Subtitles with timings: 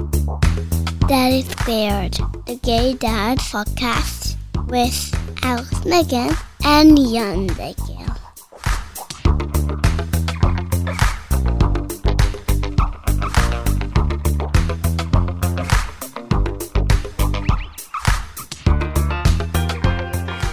[0.00, 2.14] Daddy Squared,
[2.46, 4.36] the Gay Dad podcast
[4.68, 6.34] with Alex Maghen
[6.64, 8.16] and Jan Maghen.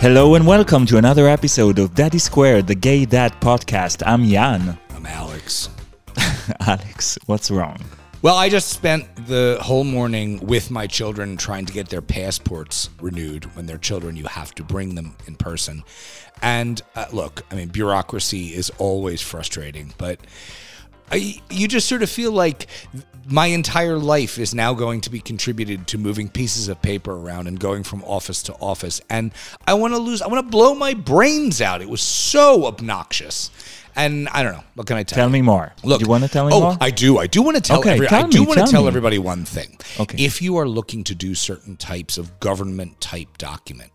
[0.02, 4.04] Hello and welcome to another episode of Daddy Squared, the Gay Dad podcast.
[4.06, 4.78] I'm Jan.
[4.94, 5.70] I'm Alex.
[6.60, 7.80] Alex, what's wrong?
[8.28, 12.90] Well, I just spent the whole morning with my children trying to get their passports
[13.00, 13.46] renewed.
[13.56, 15.82] When they're children, you have to bring them in person.
[16.42, 20.20] And uh, look, I mean, bureaucracy is always frustrating, but
[21.10, 22.68] I, you just sort of feel like
[23.30, 27.48] my entire life is now going to be contributed to moving pieces of paper around
[27.48, 29.00] and going from office to office.
[29.10, 29.32] And
[29.66, 31.82] I want to lose, I want to blow my brains out.
[31.82, 33.52] It was so obnoxious.
[33.98, 34.64] And I don't know.
[34.76, 35.18] What can I tell?
[35.18, 35.34] Tell you?
[35.34, 35.74] me more.
[35.84, 36.78] Look, you want to tell me oh, more?
[36.80, 37.18] I do.
[37.18, 37.80] I do want to tell.
[37.80, 38.88] Okay, every, tell I do me, want to tell me.
[38.88, 39.76] everybody one thing.
[40.00, 40.24] Okay.
[40.24, 43.92] If you are looking to do certain types of government type document,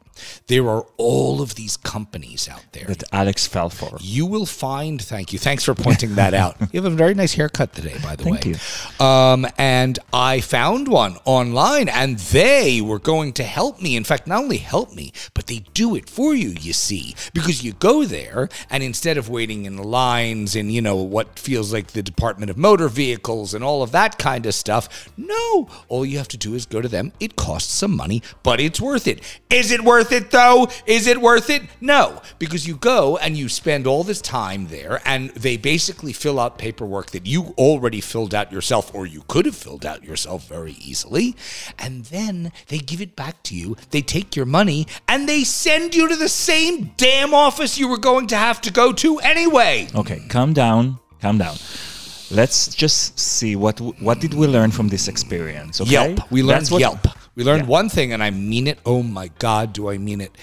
[0.46, 2.84] there are all of these companies out there.
[2.86, 3.96] that Alex fell for.
[4.00, 5.00] you will find.
[5.02, 5.38] Thank you.
[5.38, 6.56] Thanks for pointing that out.
[6.72, 8.54] You have a very nice haircut today, by the Thank way.
[9.00, 9.04] you.
[9.04, 13.96] Um, and I found one online, and they were going to help me.
[13.96, 16.50] In fact, not only help me, but they do it for you.
[16.60, 20.96] You see, because you go there, and instead of waiting in lines and you know
[20.96, 25.10] what feels like the Department of Motor Vehicles and all of that kind of stuff,
[25.16, 27.12] no, all you have to do is go to them.
[27.20, 29.20] It costs some money, but it's worth it.
[29.50, 30.68] Is it worth it though?
[30.86, 31.62] Is it worth it?
[31.80, 36.38] No, because you go and you spend all this time there, and they basically fill
[36.38, 40.46] out paperwork that you already filled out yourself, or you could have filled out yourself
[40.48, 41.34] very easily,
[41.78, 43.76] and then they give it back to you.
[43.90, 47.98] They take your money and they send you to the same damn office you were
[47.98, 49.88] going to have to go to anyway.
[49.94, 50.98] Okay, calm down.
[51.20, 51.56] Calm down.
[52.30, 55.80] Let's just see what what did we learn from this experience.
[55.80, 55.90] Okay?
[55.90, 56.30] Yelp.
[56.30, 57.06] We learned what- Yelp.
[57.34, 57.68] We learned Yeah.
[57.68, 58.78] one thing, and I mean it.
[58.84, 60.36] Oh my God, do I mean it?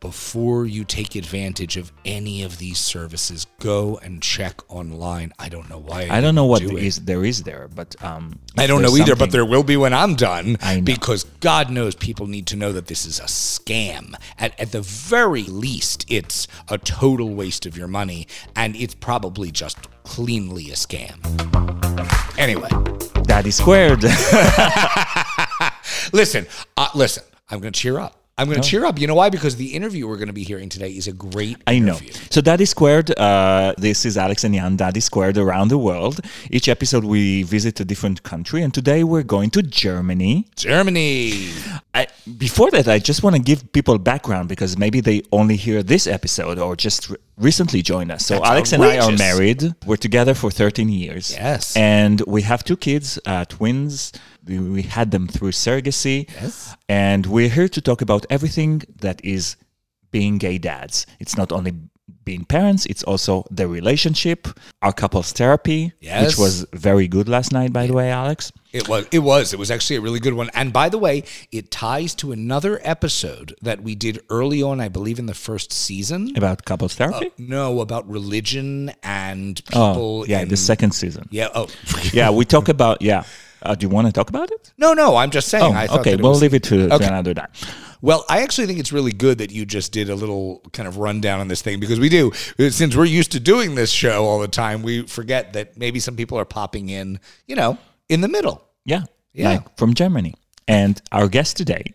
[0.00, 5.34] Before you take advantage of any of these services, go and check online.
[5.38, 6.08] I don't know why.
[6.10, 9.14] I don't know what do is there is there, but um, I don't know either,
[9.14, 10.56] but there will be when I'm done.
[10.84, 14.14] Because God knows people need to know that this is a scam.
[14.38, 18.26] At, at the very least, it's a total waste of your money,
[18.56, 21.18] and it's probably just cleanly a scam.
[22.38, 22.70] Anyway,
[23.24, 24.02] Daddy squared.
[26.12, 26.46] listen,
[26.76, 28.16] uh, listen, I'm going to cheer up.
[28.40, 28.98] I'm going to cheer up.
[28.98, 29.28] You know why?
[29.28, 31.92] Because the interview we're going to be hearing today is a great I know.
[31.92, 32.12] interview.
[32.30, 36.20] So Daddy Squared, uh, this is Alex and Jan, Daddy Squared around the world.
[36.50, 40.48] Each episode we visit a different country, and today we're going to Germany.
[40.56, 41.50] Germany.
[41.94, 42.06] I,
[42.38, 46.06] before that, I just want to give people background because maybe they only hear this
[46.06, 48.24] episode or just re- recently joined us.
[48.24, 49.74] So That's Alex and I are married.
[49.84, 51.32] We're together for 13 years.
[51.32, 51.76] Yes.
[51.76, 54.12] And we have two kids, uh, twins.
[54.46, 56.28] We- We had them through surrogacy.
[56.40, 56.74] Yes.
[56.88, 59.56] And we're here to talk about everything that is
[60.10, 61.06] being gay dads.
[61.20, 61.72] It's not only
[62.24, 64.48] being parents, it's also the relationship,
[64.82, 66.26] our couples therapy, Yes.
[66.26, 68.50] which was very good last night, by the way, Alex.
[68.72, 69.06] It was.
[69.12, 69.52] It was.
[69.52, 70.50] It was actually a really good one.
[70.54, 71.22] And by the way,
[71.52, 75.72] it ties to another episode that we did early on, I believe, in the first
[75.72, 76.32] season.
[76.36, 77.30] About couples uh, therapy?
[77.38, 80.20] No, about religion and oh, people.
[80.20, 81.26] oh, yeah, in- the second season.
[81.30, 81.48] Yeah.
[81.54, 81.68] Oh.
[82.12, 83.22] yeah, we talk about yeah.
[83.62, 84.72] Uh, do you want to talk about it?
[84.78, 85.16] no, no.
[85.16, 85.74] I'm just saying.
[85.76, 86.16] Oh, okay.
[86.16, 87.06] We'll was- leave it to, to Okay.
[87.06, 87.48] another time.
[88.02, 90.96] Well, I actually think it's really good that you just did a little kind of
[90.96, 92.32] rundown on this thing because we do,
[92.70, 96.16] since we're used to doing this show all the time, we forget that maybe some
[96.16, 97.76] people are popping in, you know,
[98.08, 98.66] in the middle.
[98.86, 99.02] Yeah,
[99.34, 99.50] Yeah.
[99.50, 100.32] like from Germany.
[100.66, 101.92] And our guest today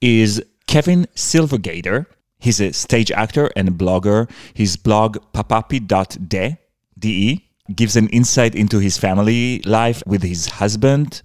[0.00, 2.06] is Kevin Silvergieter.
[2.38, 4.30] He's a stage actor and a blogger.
[4.54, 6.56] His blog papapi.de
[6.98, 7.43] de
[7.74, 11.22] gives an insight into his family life with his husband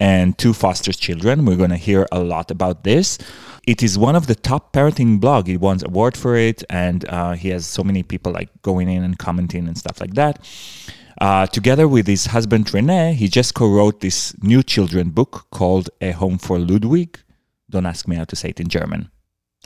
[0.00, 1.44] and two foster children.
[1.44, 3.18] We're going to hear a lot about this.
[3.66, 5.46] It is one of the top parenting blog.
[5.46, 9.04] He won award for it, and uh, he has so many people like going in
[9.04, 10.44] and commenting and stuff like that.
[11.20, 16.10] Uh, together with his husband Rene, he just co-wrote this new children book called A
[16.12, 17.20] Home for Ludwig.
[17.70, 19.10] Don't ask me how to say it in German.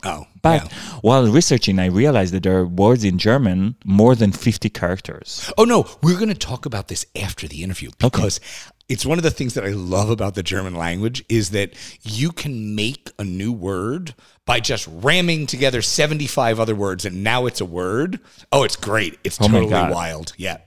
[0.03, 0.77] Oh, But yeah.
[1.01, 5.51] while researching, I realized that there are words in German more than 50 characters.
[5.57, 8.39] Oh no, we're going to talk about this after the interview because
[8.87, 11.73] it's one of the things that I love about the German language is that
[12.03, 14.13] you can make a new word
[14.45, 18.19] by just ramming together 75 other words and now it's a word.
[18.51, 19.17] Oh, it's great.
[19.23, 20.33] It's Oh totally wild.
[20.37, 20.57] Yeah.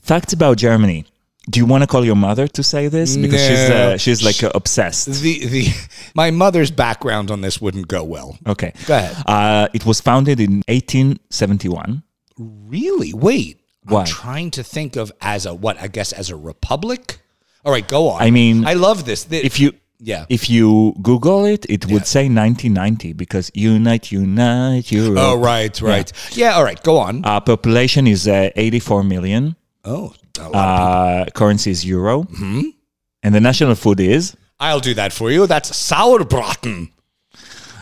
[0.00, 1.06] Facts about Germany.
[1.48, 3.16] Do you want to call your mother to say this?
[3.16, 5.06] Because she's uh, she's like uh, obsessed.
[5.22, 5.68] The the
[6.14, 8.36] my mother's background on this wouldn't go well.
[8.46, 8.72] Okay.
[8.86, 9.16] Go ahead.
[9.26, 12.02] Uh, it was founded in 1871.
[12.38, 13.14] Really?
[13.14, 13.60] Wait.
[13.84, 14.00] Why?
[14.00, 15.80] I'm trying to think of as a what?
[15.80, 17.20] I guess as a republic.
[17.64, 18.22] All right, go on.
[18.22, 19.24] I mean, I love this.
[19.24, 20.26] Th- if you yeah.
[20.28, 25.18] if you Google it, it would say 1990 because unite, unite, Europe.
[25.18, 26.12] oh, right, right.
[26.32, 26.54] Yeah.
[26.54, 27.24] all right, go on.
[27.24, 29.56] Uh, population is uh, 84 million.
[29.86, 30.14] Oh.
[30.38, 32.24] Uh, currency is euro.
[32.24, 32.60] Mm-hmm.
[33.22, 34.36] And the national food is.
[34.60, 35.46] I'll do that for you.
[35.46, 36.90] That's sauerbraten.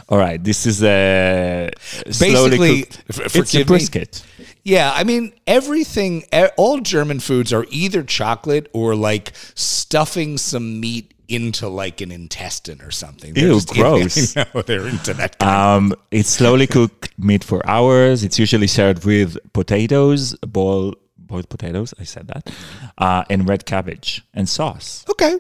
[0.09, 1.71] All right, this is a
[2.11, 3.65] slowly Basically, cooked- f- it's a forgive me.
[3.65, 4.23] brisket.
[4.63, 6.25] Yeah, I mean everything.
[6.57, 12.83] All German foods are either chocolate or like stuffing some meat into like an intestine
[12.83, 13.33] or something.
[13.33, 14.37] They're Ew, just- gross.
[14.37, 15.39] I know, they're into that.
[15.39, 18.25] Kind Um, it's slowly cooked meat for hours.
[18.25, 21.95] It's usually served with potatoes, boiled boiled potatoes.
[21.99, 22.51] I said that,
[22.99, 25.05] uh, and red cabbage and sauce.
[25.11, 25.39] okay,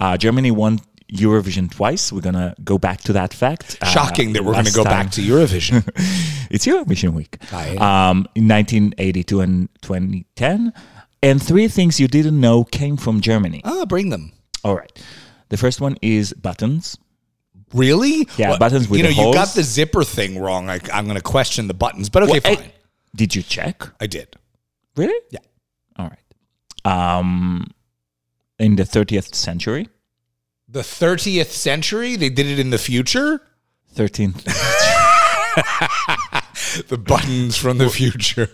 [0.00, 0.78] Uh, Germany won
[1.12, 2.12] Eurovision twice.
[2.12, 3.78] We're gonna go back to that fact.
[3.80, 5.82] Uh, shocking that we're going to go time- back to Eurovision.
[6.50, 7.36] It's Eurovision week.
[7.52, 10.72] Um, in 1982 and 2010.
[11.22, 13.60] And three things you didn't know came from Germany.
[13.64, 14.32] ah, bring them.
[14.64, 14.92] All right.
[15.50, 16.96] The first one is buttons.
[17.74, 18.26] Really?
[18.38, 20.70] Yeah, buttons with you know, the you got the zipper thing wrong.
[20.70, 22.64] I, I'm going to question the buttons, but okay, Well, fine.
[22.64, 22.70] eh,
[23.14, 23.82] Did you check?
[24.00, 24.28] I did.
[24.98, 25.20] Really?
[25.30, 25.40] Yeah.
[25.96, 27.18] All right.
[27.18, 27.70] Um,
[28.58, 29.88] in the 30th century,
[30.68, 32.16] The 30th century.
[32.16, 33.40] They did it in the future.
[33.96, 34.44] 13th
[36.88, 38.48] The buttons from the future.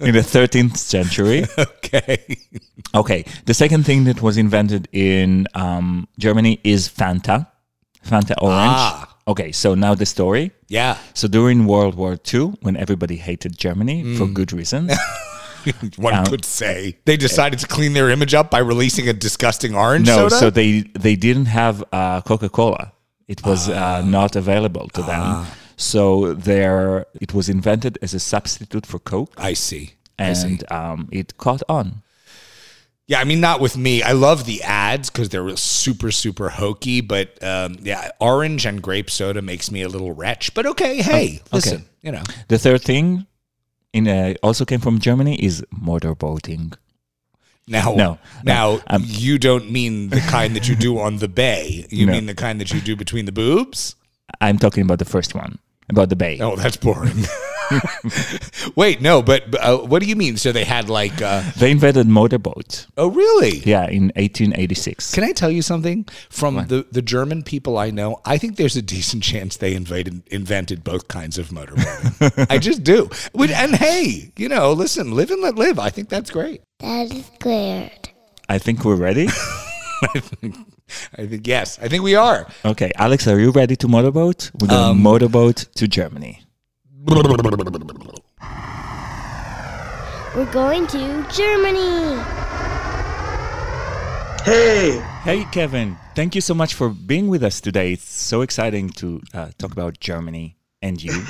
[0.00, 1.44] in the 13th century.
[1.58, 2.18] okay.
[2.94, 3.24] Okay.
[3.46, 7.46] The second thing that was invented in um, Germany is Fanta,
[8.04, 8.74] Fanta orange.
[8.76, 9.16] Ah.
[9.28, 9.52] Okay.
[9.52, 10.50] So now the story.
[10.68, 10.96] Yeah.
[11.14, 14.92] So during World War II, when everybody hated Germany for good reasons,
[15.96, 19.74] One Um, could say they decided to clean their image up by releasing a disgusting
[19.74, 20.34] orange no, soda.
[20.36, 22.92] so they they didn't have uh, Coca Cola.
[23.28, 25.46] It was uh, not available to them.
[25.76, 29.94] So there, it was invented as a substitute for Coke, I see.
[30.18, 30.48] I see.
[30.48, 32.02] and um, it caught on.
[33.06, 34.02] Yeah, I mean, not with me.
[34.02, 37.00] I love the ads because they're super, super hokey.
[37.00, 40.54] But um, yeah, orange and grape soda makes me a little wretch.
[40.54, 43.26] But okay, hey, listen, you know, The third thing,
[43.92, 46.74] in uh, also came from Germany, is motorboating.
[47.66, 51.28] now, No, now no, um, you don't mean the kind that you do on the
[51.28, 51.86] bay.
[51.90, 52.12] You No.
[52.12, 53.96] mean the kind that you do between the boobs?
[54.40, 55.58] I'm talking about the first one,
[55.88, 56.38] about the bay.
[56.40, 57.24] Oh, that's boring.
[58.76, 60.36] Wait, no, but uh, what do you mean?
[60.36, 62.86] So they had like, uh, They invented motorboat.
[62.96, 63.58] oh, really?
[63.60, 65.14] Yeah, in 1886.
[65.14, 66.06] Can I tell you something?
[66.28, 70.22] From the, the German people I know, I think there's a decent chance they invented
[70.30, 72.46] invented both kinds of motorboating.
[72.50, 73.08] I just do.
[73.38, 75.78] And hey, you know, listen, live and let live.
[75.78, 76.62] I think that's great.
[76.80, 78.10] That is squared.
[78.48, 79.28] I think we're ready.
[80.02, 81.78] I think yes.
[81.80, 82.46] I think we are.
[82.64, 84.50] okay, Alex, are you ready to motorboat?
[84.60, 86.42] We're going Um, motorboat to Germany.
[87.10, 87.22] We're
[90.52, 92.22] going to Germany.
[94.44, 95.96] Hey, Hey, Kevin.
[96.14, 97.94] Thank you so much for being with us today.
[97.94, 101.12] It's so exciting to uh, talk about Germany and you.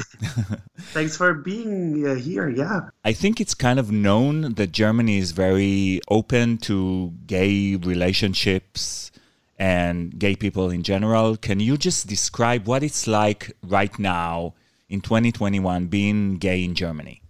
[0.92, 2.50] thanks for being uh, here.
[2.50, 2.90] Yeah.
[3.02, 9.12] I think it's kind of known that Germany is very open to gay relationships
[9.58, 11.38] and gay people in general.
[11.38, 14.52] Can you just describe what it's like right now
[14.90, 17.22] in 2021 being gay in Germany?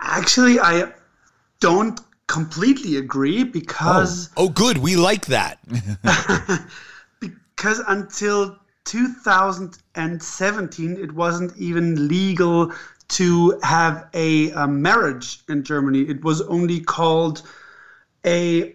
[0.00, 0.92] Actually, I
[1.60, 4.78] don't completely agree because Oh, good.
[4.78, 5.58] We like that.
[7.20, 12.72] because until 2017 it wasn't even legal
[13.08, 16.02] to have a, uh marriage in Germany.
[16.02, 17.42] It was only called
[18.24, 18.72] a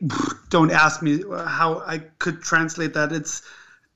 [0.50, 3.12] don't ask me how I could translate that.
[3.12, 3.41] It's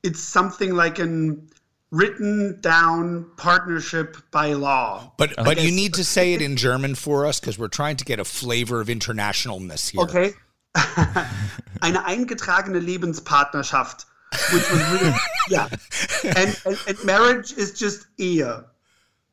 [0.03, 1.49] it's something like an
[1.91, 5.13] written down partnership by law.
[5.17, 8.05] But but you need to say it in German for us because we're trying to
[8.05, 10.01] get a flavor of internationalness here.
[10.01, 10.33] Okay.
[11.81, 14.05] Eine eingetragene Lebenspartnerschaft,
[14.53, 15.15] which was really,
[15.49, 15.67] yeah.
[16.35, 18.65] And, and, and marriage is just Ehe,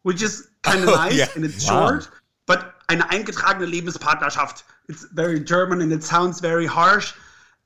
[0.02, 1.26] which is kind of Oh, nice yeah.
[1.34, 1.88] and it's Wow.
[1.88, 2.08] short,
[2.46, 7.12] but eine eingetragene Lebenspartnerschaft, it's very German and it sounds very harsh.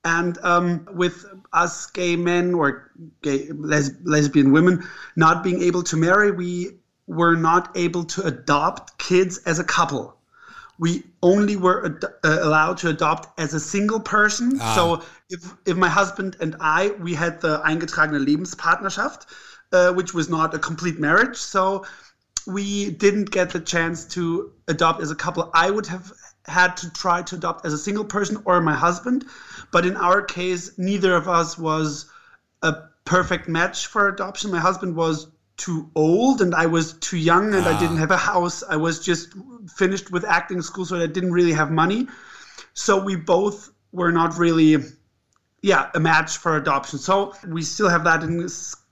[0.04, 2.90] And um, with us gay men or
[3.22, 4.86] gay les- lesbian women
[5.16, 10.18] not being able to marry, we were not able to adopt kids as a couple
[10.78, 14.58] we only were ad- uh, allowed to adopt as a single person.
[14.74, 19.26] So if if my husband and I we had the eingetragene Lebenspartnerschaft,
[19.72, 21.84] uh, which was not a complete marriage, so
[22.46, 25.50] we didn't get the chance to adopt as a couple.
[25.52, 26.12] I would have
[26.48, 29.24] had to try to adopt as a single person or my husband,
[29.70, 32.06] but in our case, neither of us was
[32.62, 32.74] a
[33.04, 34.50] perfect match for adoption.
[34.50, 37.80] My husband was too old and I was too young and I ah.
[37.80, 38.62] didn't have a house.
[38.62, 39.34] I was just
[39.76, 42.06] finished with acting school, so I didn't really have money.
[42.74, 44.76] So we both were not really
[45.62, 46.98] yeah, a match for adoption.
[46.98, 48.48] So we still have that in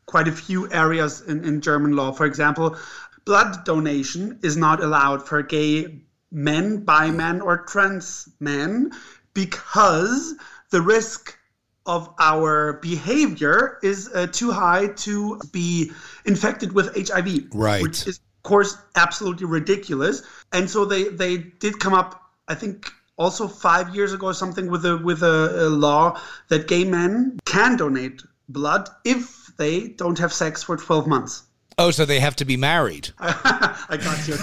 [0.06, 2.12] quite a few areas in, in German law.
[2.12, 2.76] For example,
[3.24, 8.92] blood donation is not allowed for gay men, bi men, or trans men
[9.34, 10.34] because
[10.70, 11.38] the risk
[11.86, 15.92] of our behavior is uh, too high to be
[16.24, 17.48] infected with HIV.
[17.52, 17.82] Right.
[17.82, 20.22] Which is, of course, absolutely ridiculous.
[20.52, 24.70] And so they, they did come up, I think, also five years ago or something
[24.70, 30.18] with a with a, a law that gay men can donate blood if they don't
[30.18, 31.44] have sex for 12 months.
[31.78, 33.10] Oh, so they have to be married.
[33.18, 34.34] I got you.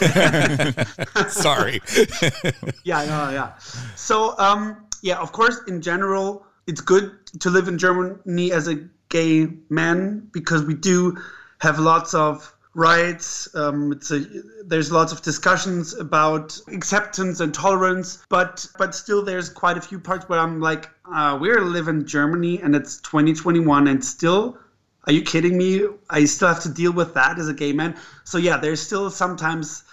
[1.29, 1.81] Sorry.
[2.83, 3.53] yeah, yeah, yeah.
[3.95, 8.87] So, um, yeah, of course, in general, it's good to live in Germany as a
[9.09, 11.17] gay man because we do
[11.59, 13.53] have lots of rights.
[13.55, 14.23] Um, it's a,
[14.65, 19.99] there's lots of discussions about acceptance and tolerance, but but still, there's quite a few
[19.99, 24.59] parts where I'm like, uh, we live in Germany and it's 2021, and still.
[25.05, 25.85] Are you kidding me?
[26.09, 27.97] I still have to deal with that as a gay man.
[28.23, 29.83] So yeah, there's still sometimes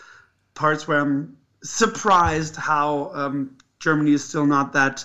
[0.55, 5.05] parts where I'm surprised how um, Germany is still not that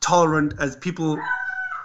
[0.00, 1.18] tolerant as people,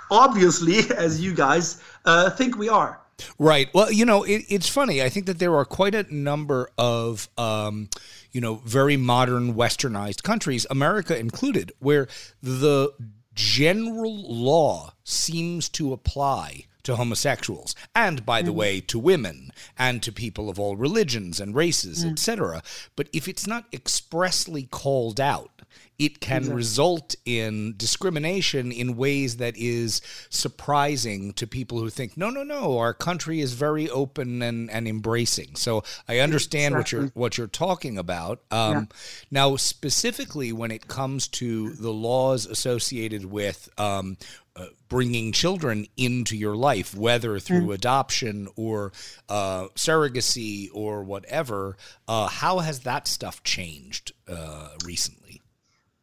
[0.10, 3.00] obviously, as you guys uh, think we are.
[3.40, 3.68] Right.
[3.74, 5.02] Well, you know, it, it's funny.
[5.02, 7.90] I think that there are quite a number of, um,
[8.32, 12.08] you know, very modern westernized countries, America included, where
[12.44, 12.94] the
[13.34, 20.10] general law seems to apply to homosexuals and by the way to women and to
[20.10, 22.64] people of all religions and races etc
[22.96, 25.58] but if it's not expressly called out
[26.00, 32.30] it can result in discrimination in ways that is surprising to people who think no
[32.30, 35.56] no no our country is very open and, and embracing.
[35.56, 38.42] So i understand what you're what you're talking about.
[38.52, 38.90] Um,
[39.32, 44.18] now specifically when it comes to the laws associated with um,
[44.58, 48.92] uh, bringing children into your life, whether through adoption or
[49.30, 51.78] uh, surrogacy or whatever.
[52.08, 55.42] Uh, how has that stuff changed uh, recently?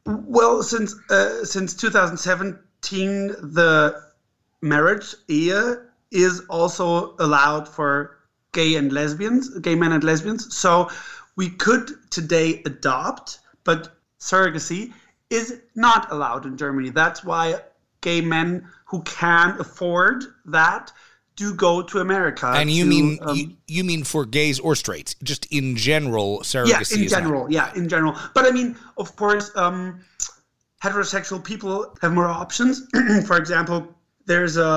[0.07, 4.01] Well, since uh, since 2017, the
[4.61, 8.19] marriage Ehe is also allowed for
[8.53, 10.55] gay and lesbians, gay men and lesbians.
[10.55, 10.91] So
[11.37, 14.93] we could today adopt, but surrogacy
[15.31, 16.91] is not allowed in Germany.
[16.91, 17.61] That's why
[18.09, 18.49] gay men
[18.91, 20.23] who can afford
[20.59, 20.93] that
[21.37, 22.47] do go to America.
[22.61, 26.31] And you to, mean um, you, you mean for gays or straights, just in general,
[26.51, 26.69] surrogacy?
[26.69, 28.69] yeah in is not- general yeah in general but i mean
[29.03, 29.79] of course um
[30.85, 32.73] heterosexual people have more options
[33.27, 33.79] for example
[34.27, 34.73] there's a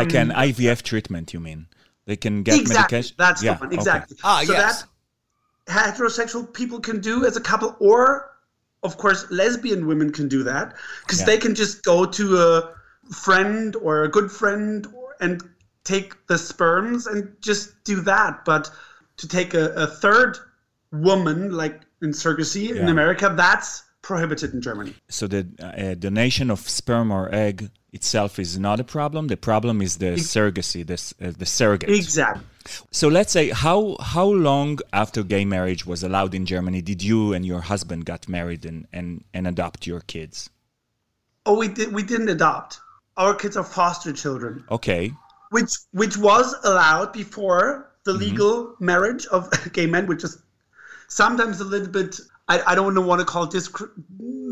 [0.00, 1.66] Like an IVF treatment, you mean?
[2.06, 3.16] They can get exactly medication.
[3.18, 3.76] that's yeah, the one okay.
[3.76, 4.84] exactly Ah, so yes.
[5.66, 8.27] that heterosexual people can do as a couple or
[8.82, 11.26] of course lesbian women can do that because Yeah.
[11.26, 12.70] they can just go to a
[13.12, 14.86] friend or a good friend
[15.20, 15.42] and
[15.84, 18.70] take the sperms and just do that but
[19.16, 20.38] to take a, a third
[20.92, 26.60] woman like in surrogacy in america that's prohibited in germany So the uh, donation of
[26.68, 29.28] sperm or egg itself is not a problem.
[29.28, 31.88] The problem is the surrogacy, this uh, the surrogate.
[31.90, 32.44] exactly
[32.90, 37.32] So let's say how how long after gay marriage was allowed in Germany did you
[37.32, 40.50] and your husband got married and and, and adopt your kids?
[41.46, 42.80] oh we did we didn't adopt
[43.16, 45.12] our kids are foster children Okay.
[45.50, 47.66] which which was allowed before
[48.04, 48.20] the Mm-hmm.
[48.22, 50.38] legal marriage of gay men, which is
[51.08, 52.18] sometimes a little bit.
[52.48, 53.90] I, I don't want to call it discri-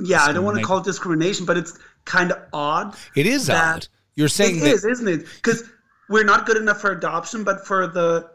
[0.04, 1.72] Yeah, I don't want to call it discrimination, but it's
[2.04, 2.94] kind of odd.
[3.14, 3.88] It is that- odd.
[4.14, 5.26] You're saying It that is, isn't it?
[5.36, 5.62] Because
[6.08, 8.30] we're not good enough for adoption, but for the.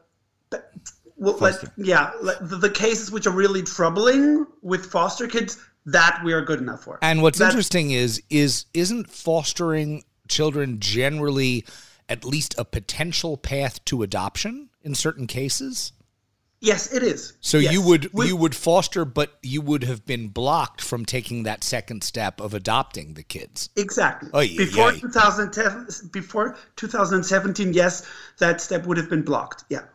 [1.18, 6.22] Well, like, yeah, like the, the cases which are really troubling with foster kids, that
[6.24, 7.00] we are good enough for.
[7.02, 11.66] And what's That's- interesting is is isn't fostering children generally
[12.10, 15.94] at least a potential path to adoption in certain cases?
[16.62, 17.34] Yes, it is.
[17.42, 17.74] So Yes.
[17.74, 21.64] you would We- you would foster, but you would have been blocked from taking that
[21.64, 23.70] second step of adopting the kids.
[23.76, 24.30] Exactly.
[24.32, 25.00] Oh, yeah, before yeah.
[25.00, 28.04] 2010, before 2017, yes,
[28.38, 29.64] that step would have been blocked.
[29.70, 29.86] Yeah.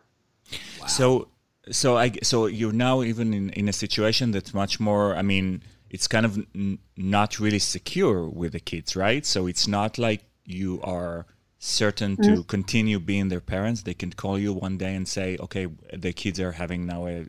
[0.81, 0.87] Wow.
[0.87, 1.27] So
[1.71, 5.15] so I so you're now even in in a situation that's much more.
[5.15, 9.25] I mean, it's kind of n- not really secure with the kids, right?
[9.25, 11.25] So it's not like you are
[11.59, 12.47] certain to Mm.
[12.47, 13.81] continue being their parents.
[13.81, 17.27] They can call you one day and say, "Okay, the kids are having now a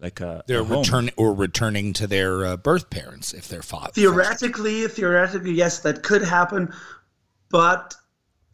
[0.00, 0.78] like a They're a home.
[0.78, 6.02] return or returning to their uh, birth parents if they're fa- Theoretically, theoretically, yes, that
[6.02, 6.72] could happen,
[7.50, 7.94] but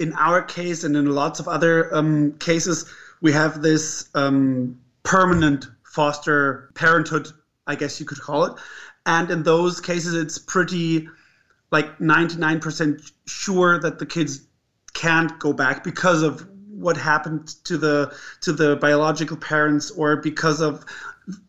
[0.00, 2.84] in our case and in lots of other um, cases,
[3.20, 7.28] we have this um, permanent foster parenthood,
[7.68, 8.54] I guess you could call it,
[9.06, 11.08] and in those cases, it's pretty
[11.70, 14.40] like 99% sure that the kids
[14.96, 20.60] can't go back because of what happened to the to the biological parents or because
[20.60, 20.84] of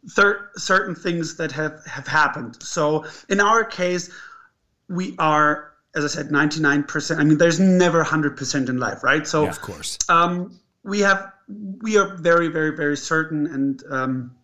[0.09, 2.61] thir- certain things that have have happened.
[2.61, 4.09] So in our case,
[4.89, 7.17] we are, as I said, 99%.
[7.17, 9.25] I mean, there's never 100% in life, right?
[9.27, 9.97] So Of course.
[10.09, 11.31] um, we have
[11.81, 14.35] we are very very very certain and um,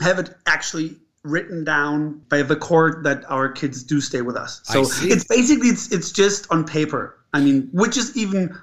[0.00, 4.60] have it actually written down by the court that our kids do stay with us
[4.64, 8.56] so it's basically it's it's just on paper i mean which is even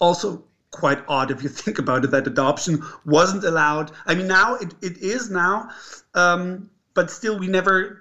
[0.00, 4.54] also quite odd if you think about it that adoption wasn't allowed i mean now
[4.56, 5.68] it, it is now
[6.14, 8.00] um, but still we never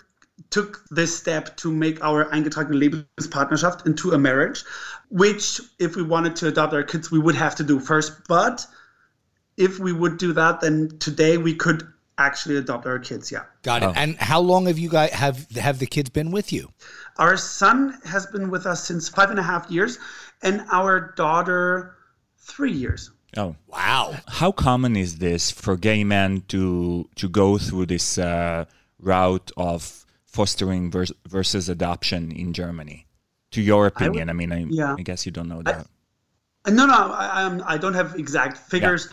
[0.50, 4.64] took this step to make our eingetragene Lebenspartnerschaft into a marriage,
[5.10, 8.28] which, if we wanted to adopt our kids, we would have to do first.
[8.28, 8.66] But
[9.58, 11.88] if we would do that, then today we could
[12.20, 13.32] actually adopt our kids.
[13.32, 13.46] Yeah.
[13.64, 13.92] Got it.
[13.96, 16.70] And how long have you guys have have the kids been with you?
[17.18, 19.98] Our son has been with us since five and a half years,
[20.44, 21.96] and our daughter,
[22.38, 23.12] three years.
[23.38, 24.16] Oh, Wow.
[24.28, 28.66] how common is this for gay men to to go through this uh,
[29.00, 33.06] route of fostering vers- versus adoption in Germany?
[33.52, 34.96] To your opinion, I, mean, I, yeah.
[34.98, 35.88] I guess you don't know that.
[36.66, 39.10] Uh, No, no, I, I'm, I don't have exact figures,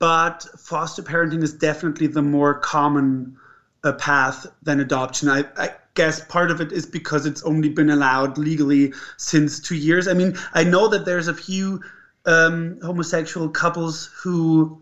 [0.00, 3.36] but foster parenting is definitely the more common
[3.84, 5.28] uh, path than adoption.
[5.28, 9.76] I, I guess part of it is because it's only been allowed legally since two
[9.76, 10.08] years.
[10.08, 11.82] I mean, I know that there's a few
[12.26, 14.80] um, homosexual couples who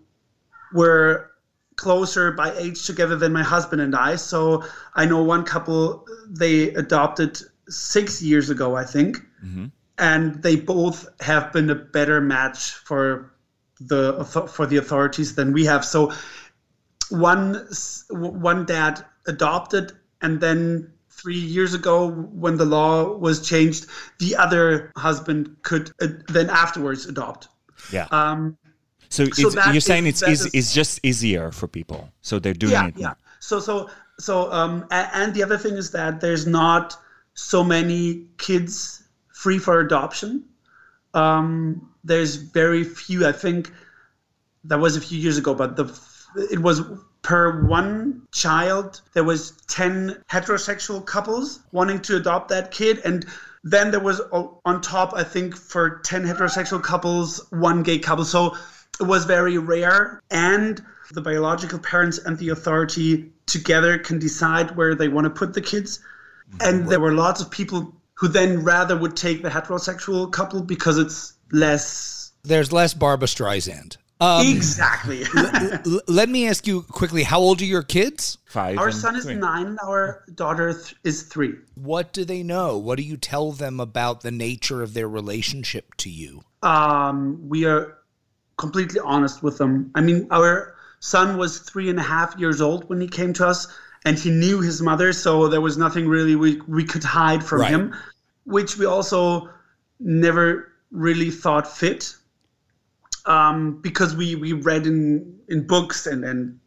[0.73, 1.31] were
[1.77, 4.17] closer by age together than my husband and I.
[4.17, 9.19] So I know one couple they adopted six years ago, I think,
[9.99, 13.33] and they both have been a better match for
[13.81, 15.85] the for the authorities than we have.
[15.85, 16.13] So
[17.11, 17.67] one
[18.11, 23.87] one dad adopted, and then three years ago, when the law was changed,
[24.19, 27.49] the other husband could uh, then afterwards adopt.
[27.93, 28.07] Yeah.
[28.11, 28.57] Um,
[29.09, 32.73] so so you're saying is- it's is- it's just easier for people, so they're doing
[32.73, 32.95] yeah, it.
[32.97, 33.15] yeah.
[33.41, 33.89] So so
[34.19, 36.97] so um, and the other thing is that there's not
[37.35, 40.45] so many kids free for adoption.
[41.15, 43.27] Um, there's very few.
[43.27, 43.73] I think
[44.65, 45.99] that was a few years ago, but the
[46.51, 46.83] it was
[47.23, 53.27] per one child there was 10 heterosexual couples wanting to adopt that kid and
[53.65, 54.21] then there was
[54.65, 58.25] on top i think for 10 heterosexual couples one gay couple.
[58.25, 58.57] So
[59.01, 64.95] it was very rare and the biological parents and the authority together can decide where
[64.95, 66.01] they want to put the kids.
[66.61, 70.99] And there were lots of people who then rather would take the heterosexual couple because
[70.99, 73.97] it's less There's less Barbra Streisand.
[74.21, 78.39] Um, exactly l- let me ask you quickly: How old are your kids?
[78.47, 78.77] Five.
[78.77, 79.37] Our son is three.
[79.37, 81.55] nine, our daughter th- is three.
[81.77, 82.77] What do they know?
[82.79, 86.43] What do you tell them about the nature of their relationship to you?
[86.65, 87.99] Um, we are
[88.57, 89.93] completely honest with them.
[89.95, 93.47] I mean, our son was three and a half years old when he came to
[93.47, 93.69] us,
[94.05, 97.61] and he knew his mother, so there was nothing really we, we could hide from
[97.61, 97.71] Right.
[97.71, 97.95] him,
[98.45, 99.49] which we also
[100.01, 102.15] never really thought fit.
[103.27, 106.59] Um, because we, we read in, in books and, and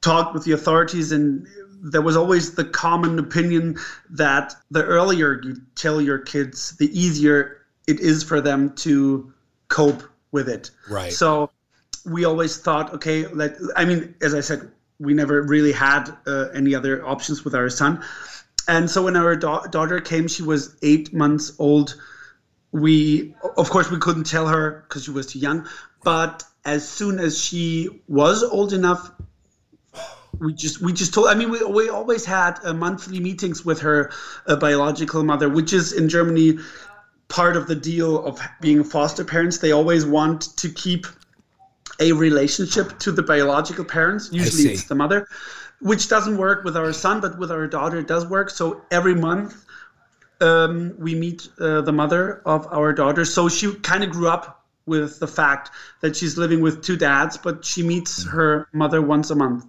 [0.00, 1.46] talked with the authorities and
[1.82, 3.78] there was always the common opinion
[4.10, 9.32] that the earlier you tell your kids the easier it is for them to
[9.68, 11.12] cope with it Right.
[11.12, 11.50] so
[12.04, 16.48] we always thought okay let i mean as i said we never really had uh,
[16.54, 18.04] any other options with our son.
[18.68, 22.00] And so when our da- daughter came she was eight months old.
[22.72, 25.66] We of course we couldn't tell her because she was too young
[26.04, 29.10] but as soon as she was old enough
[30.38, 33.80] we just we just told i mean we, we always had uh, monthly meetings with
[33.80, 34.12] her
[34.46, 36.58] uh, biological mother which is in germany
[37.30, 39.58] part of the deal of being foster parents.
[39.58, 41.06] They always want to keep
[41.98, 45.26] a relationship to the biological parents usually it's the mother
[45.80, 48.50] which doesn't work with our son but with our daughter it does work.
[48.50, 49.64] So every month
[50.40, 53.24] um, we meet uh, the mother of our daughter.
[53.24, 57.36] So she kind of grew up with the fact that she's living with two dads
[57.36, 59.64] but she meets her mother once a month.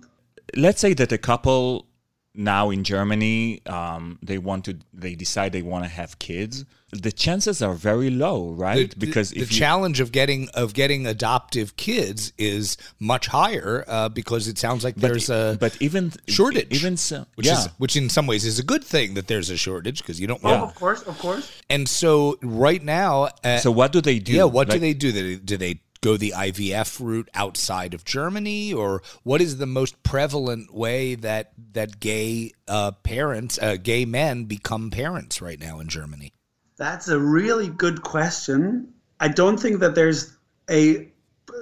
[0.55, 1.87] Let's say that a couple
[2.33, 6.65] now in Germany, um, they want to, they decide they want to have kids.
[6.93, 8.89] The chances are very low, right?
[8.91, 13.27] The- because the, if the you, challenge of getting of getting adoptive kids is much
[13.27, 17.59] higher uh, because it sounds like there's a but even shortage, even so, which yeah.
[17.59, 20.27] is which in some ways is a good thing that there's a shortage because you
[20.27, 20.63] don't Oh, want.
[20.63, 21.49] of course, of course.
[21.69, 24.33] And so right now, uh, so what do they do?
[24.33, 25.11] yeah, what do they do?
[25.13, 29.67] Do they, do they go the IVF route outside of Germany, or what is the
[29.67, 35.79] most prevalent way that that gay uh, parents, uh, gay men, become parents right now
[35.79, 36.33] in Germany?
[36.81, 38.91] That's a really good question.
[39.19, 40.35] I don't think that there's
[40.67, 41.11] a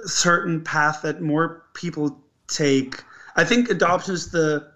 [0.06, 3.04] certain path that more people take.
[3.36, 4.72] I think adoption is the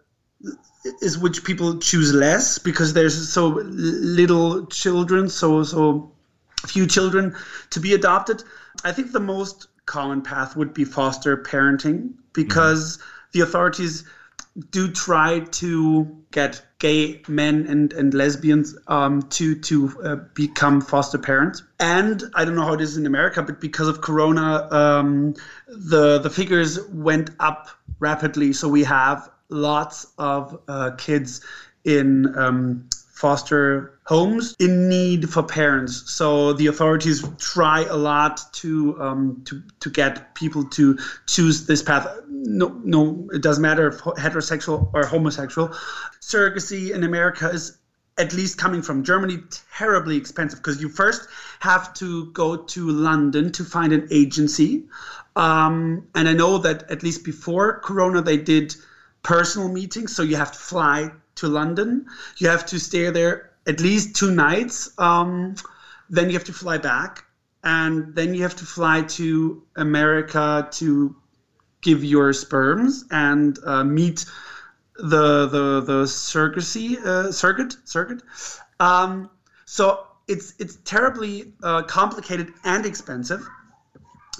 [1.00, 6.12] is which people choose less because there's so little children, so so
[6.66, 7.34] few children
[7.70, 8.42] to be adopted.
[8.84, 13.08] I think the most common path would be foster parenting because mm-hmm.
[13.32, 14.04] the authorities
[14.70, 21.18] do try to get gay men and, and lesbians um, to to uh, become foster
[21.18, 21.62] parents.
[21.80, 25.34] And I don't know how it is in America, but because of Corona, um,
[25.66, 28.52] the the figures went up rapidly.
[28.52, 31.40] So we have lots of uh, kids
[31.84, 36.10] in um, foster homes in need for parents.
[36.10, 41.82] So the authorities try a lot to um, to to get people to choose this
[41.82, 42.08] path.
[42.28, 45.68] No, no, it doesn't matter if heterosexual or homosexual.
[46.20, 47.78] Surrogacy in America is
[48.18, 49.38] at least coming from Germany,
[49.72, 51.28] terribly expensive because you first
[51.60, 54.84] have to go to London to find an agency.
[55.36, 58.74] Um, and I know that at least before Corona, they did
[59.22, 60.14] personal meetings.
[60.14, 62.06] So you have to fly to London.
[62.38, 64.90] You have to stay there at least two nights.
[64.98, 65.54] Um,
[66.10, 67.24] then you have to fly back.
[67.62, 71.16] And then you have to fly to America to
[71.80, 74.26] give your sperms and uh, meet
[74.96, 78.22] the the the surrogacy uh, circuit circuit.
[78.80, 79.30] Um,
[79.64, 83.46] so it's it's terribly uh, complicated and expensive.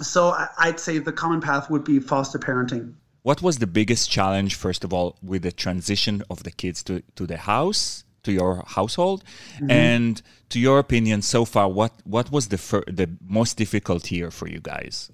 [0.01, 2.93] So I'd say the common path would be foster parenting.
[3.25, 7.01] What was the biggest challenge, first of all, with the transition of the kids to,
[7.15, 9.23] to the house, to your household?
[9.55, 9.71] Mm-hmm.
[9.71, 14.29] And to your opinion, so far, what, what was the, fir- the most difficult year
[14.29, 15.11] for you guys?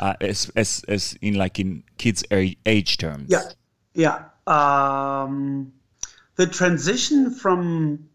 [0.00, 2.24] Uh, as, as, as in like in kids'
[2.66, 3.30] age terms?
[3.30, 3.44] Yeah.
[3.94, 4.24] Yeah.
[4.48, 5.72] Um,
[6.34, 8.08] the transition from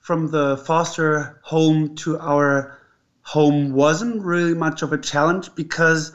[0.00, 2.78] from the foster home to our
[3.20, 6.12] home wasn't really much of a challenge because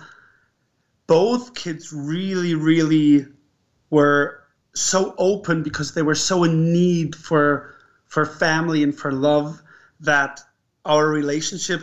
[1.08, 3.26] both kids really, really
[3.90, 9.62] were so open because they were so in need for for family and for love
[10.02, 10.42] that
[10.86, 11.82] our relationship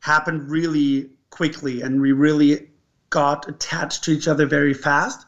[0.00, 2.68] happened really quickly and we really
[3.10, 5.26] got attached to each other very fast.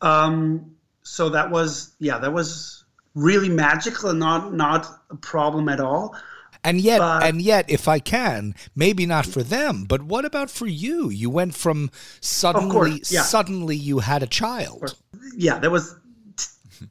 [0.00, 5.80] Um, so that was yeah, that was really magical and not not a problem at
[5.80, 6.16] all.
[6.64, 10.48] And yet, but, and yet, if I can, maybe not for them, but what about
[10.48, 11.08] for you?
[11.08, 13.22] You went from suddenly, course, yeah.
[13.22, 14.94] suddenly you had a child.
[15.36, 15.96] Yeah, that was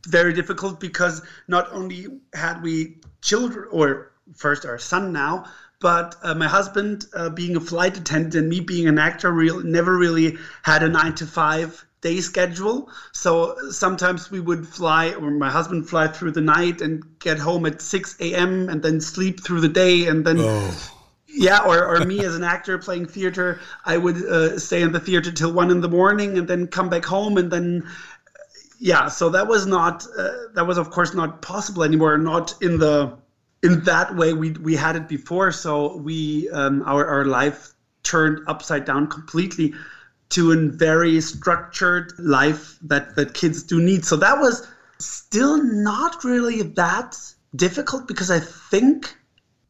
[0.07, 5.45] very difficult because not only had we children, or first our son now,
[5.79, 9.61] but uh, my husband uh, being a flight attendant and me being an actor, real,
[9.63, 12.89] never really had a nine to five day schedule.
[13.11, 17.65] So sometimes we would fly, or my husband fly through the night and get home
[17.65, 18.69] at 6 a.m.
[18.69, 20.37] and then sleep through the day and then.
[20.39, 20.97] Oh.
[21.33, 24.99] Yeah, or, or me as an actor playing theater, I would uh, stay in the
[24.99, 27.87] theater till one in the morning and then come back home and then,
[28.79, 29.07] yeah.
[29.07, 32.17] So that was not uh, that was of course not possible anymore.
[32.17, 33.17] Not in the
[33.63, 35.53] in that way we we had it before.
[35.53, 39.73] So we um, our our life turned upside down completely
[40.31, 44.05] to a very structured life that, that kids do need.
[44.05, 44.67] So that was
[44.99, 47.17] still not really that
[47.55, 49.15] difficult because I think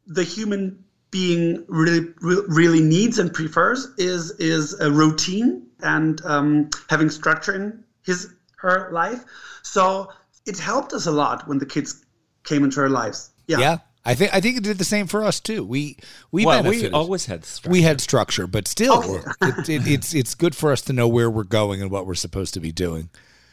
[0.07, 7.09] the human being really really needs and prefers is is a routine and um, having
[7.09, 9.25] structure in his her life.
[9.61, 10.11] So
[10.45, 12.05] it helped us a lot when the kids
[12.43, 13.31] came into our lives.
[13.47, 13.59] Yeah.
[13.59, 13.77] Yeah.
[14.03, 15.63] I think I think it did the same for us too.
[15.63, 15.97] We
[16.31, 16.91] we well, benefited.
[16.91, 17.69] we always had structure.
[17.71, 19.33] we had structure, but still, oh.
[19.41, 22.15] it, it, it's it's good for us to know where we're going and what we're
[22.15, 23.09] supposed to be doing.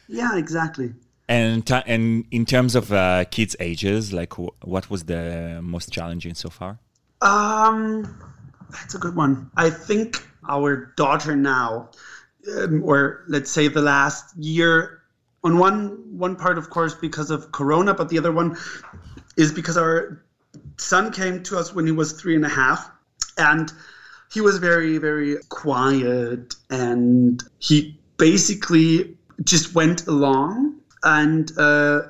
[0.09, 0.95] Yeah, exactly.
[1.29, 6.49] And and in terms of uh, kids' ages, like what was the most challenging so
[6.49, 6.79] far?
[7.21, 8.23] Um,
[8.71, 9.51] that's a good one.
[9.57, 11.91] I think our daughter now,
[12.57, 15.03] um, or let's say the last year,
[15.45, 18.57] on one one part, of course, because of Corona, but the other one
[19.37, 20.23] is because our
[20.79, 22.91] son came to us when he was three and a half,
[23.37, 23.73] and
[24.33, 32.03] he was very, very quiet, and he basically just went along, and uh,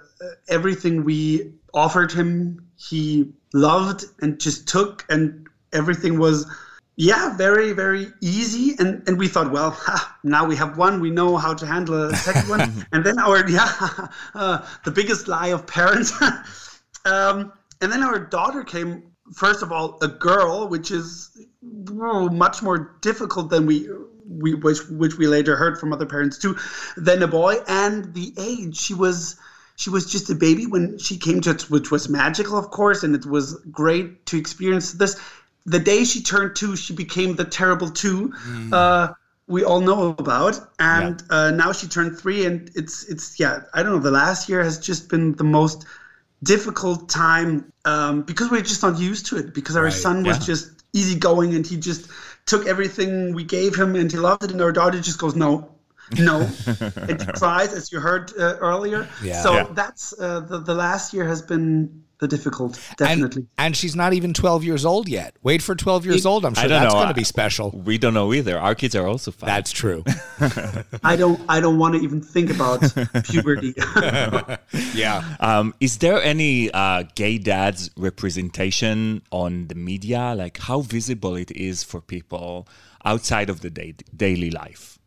[0.48, 6.46] everything we offered him, he loved and just took, and everything was
[7.00, 11.10] yeah very very easy and and we thought well ha, now we have one we
[11.10, 15.48] know how to handle a second one and then our yeah uh, the biggest lie
[15.48, 16.12] of parents.
[17.04, 19.02] Um, and then our daughter came
[19.34, 21.46] first of all a girl, which is
[22.00, 23.88] oh, much more difficult than we
[24.28, 26.56] we which which we later heard from other parents too,
[26.96, 29.36] than a boy, and the age she was
[29.76, 33.04] she was just a baby when she came to it, which was magical, of course,
[33.04, 35.20] and it was great to experience this.
[35.66, 38.32] The day she turned two, she became the terrible two.
[38.72, 39.08] Uh,
[39.46, 43.60] we all know about, and uh, now she turned three, and it's it's yeah.
[43.72, 43.98] I don't know.
[43.98, 45.86] The last year has just been the most
[46.42, 49.54] difficult time um, because we're just not used to it.
[49.54, 50.44] Because our Right, son was yeah.
[50.46, 52.08] just easygoing, and he just
[52.46, 54.52] took everything we gave him, and he loved it.
[54.52, 55.74] And our daughter just goes no.
[56.16, 56.56] No,
[57.08, 59.10] and cries as you heard uh, earlier.
[59.20, 59.42] Yeah.
[59.42, 59.66] So Yeah.
[59.72, 63.46] that's uh, the the last year has been the difficult, definitely.
[63.58, 65.36] and she's not even 12 years old yet.
[65.42, 66.44] Wait for 12 years old.
[66.44, 67.70] I'm sure I don't that's going to be special.
[67.70, 68.58] We don't know either.
[68.58, 69.46] Our kids are also fine.
[69.46, 70.04] That's true.
[71.04, 72.80] I don't I don't want to even think about
[73.24, 73.74] puberty.
[74.94, 75.36] yeah.
[75.38, 80.34] Um, is there any uh, gay dads representation on the media?
[80.36, 82.66] Like how visible it is for people
[83.04, 84.98] outside of the da- daily life?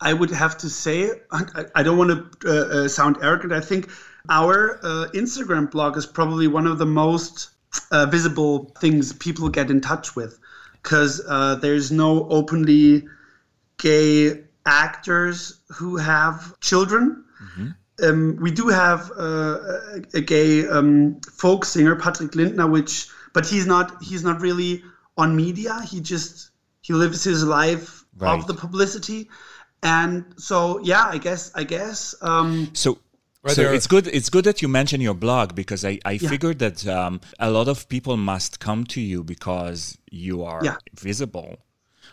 [0.00, 3.52] I would have to say, I, I don't want to uh, uh, sound arrogant.
[3.52, 3.88] I think
[4.28, 7.50] our uh, Instagram blog is probably one of the most
[7.90, 10.38] uh, visible things people get in touch with
[10.82, 13.06] because uh, there's no openly
[13.78, 17.24] gay actors who have children.
[18.02, 23.46] Um, we do have uh, a, a gay um, folk singer, Patrick Lindner, which, but
[23.46, 24.82] he's not he's not really
[25.16, 25.80] on media.
[25.80, 26.50] He just
[26.82, 28.38] he lives his life Right.
[28.38, 29.28] of the publicity,
[29.82, 32.98] and so yeah, I guess I guess um, So,
[33.54, 34.06] so it's good.
[34.08, 37.68] It's good that you mention your blog because I, I figured that um, a lot
[37.68, 40.76] of people must come to you because you are Yeah.
[40.94, 41.56] visible.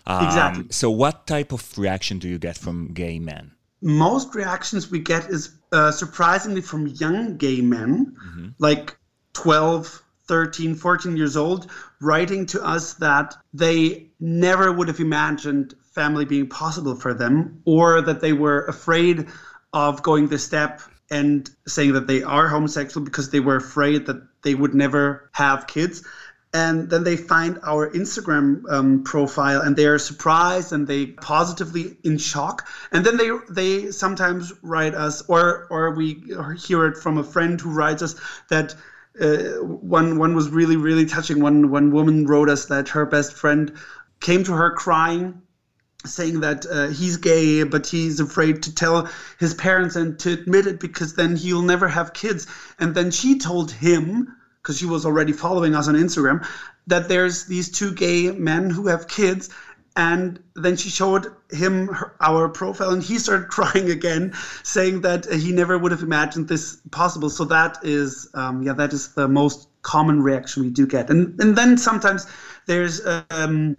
[0.06, 0.66] Um, Exactly.
[0.70, 3.52] So, what type of reaction do you get from gay men?
[3.84, 8.16] most reactions we get is uh, surprisingly from young gay men
[8.58, 8.98] like
[9.34, 11.70] 12 13 14 years old
[12.00, 18.02] writing to us that they never would have imagined family being possible for them or
[18.02, 19.28] that they were afraid
[19.74, 24.22] of going the step and saying that they are homosexual because they were afraid that
[24.42, 26.04] they would never have kids
[26.54, 31.98] and then they find our Instagram um, profile and they are surprised and they positively
[32.04, 32.68] in shock.
[32.92, 36.24] And then they they sometimes write us, or or we
[36.58, 38.16] hear it from a friend who writes us
[38.50, 38.76] that
[39.20, 41.42] uh, one one was really really touching.
[41.42, 43.74] One one woman wrote us that her best friend
[44.20, 45.42] came to her crying
[46.06, 50.68] saying that uh, he's gay, but he's afraid to tell his parents and to admit
[50.68, 52.48] it because then he'll never have kids.
[52.80, 56.46] And then she told him, because she was already following us on Instagram,
[56.88, 59.50] that there's these two gay men who have kids.
[59.96, 65.32] And then she showed him her, our profile, and he started crying again, saying that
[65.32, 67.30] he never would have imagined this possible.
[67.30, 71.10] So that is, um, yeah, that is the most common reaction we do get.
[71.12, 72.26] And and then sometimes
[72.66, 73.76] there's um,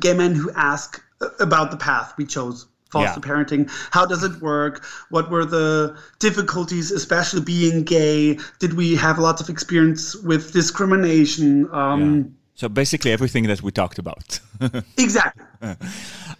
[0.00, 1.00] gay men who ask
[1.40, 3.28] about the path we chose foster Yeah.
[3.30, 9.18] parenting how does it work what were the difficulties especially being gay did we have
[9.18, 14.40] lots of experience with discrimination um, So basically, everything that we talked about.
[14.96, 15.44] exactly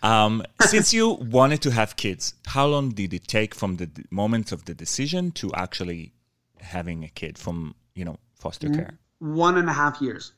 [0.03, 4.05] um, since you wanted to have kids, how long did it take from the d-
[4.11, 6.13] moment of the decision to actually
[6.61, 8.77] having a kid from you know foster Mm-hmm.
[8.77, 8.99] care?
[9.19, 10.33] one and a half years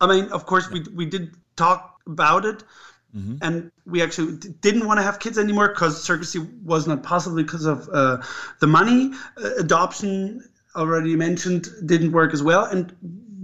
[0.00, 2.62] i mean of course we, we did talk about it
[3.14, 7.36] and we actually d- didn't want to have kids anymore because surrogacy was not possible
[7.36, 8.18] because of uh,
[8.60, 9.12] the money.
[9.36, 10.42] Uh, adoption
[10.76, 12.64] already mentioned didn't work as well.
[12.64, 12.94] And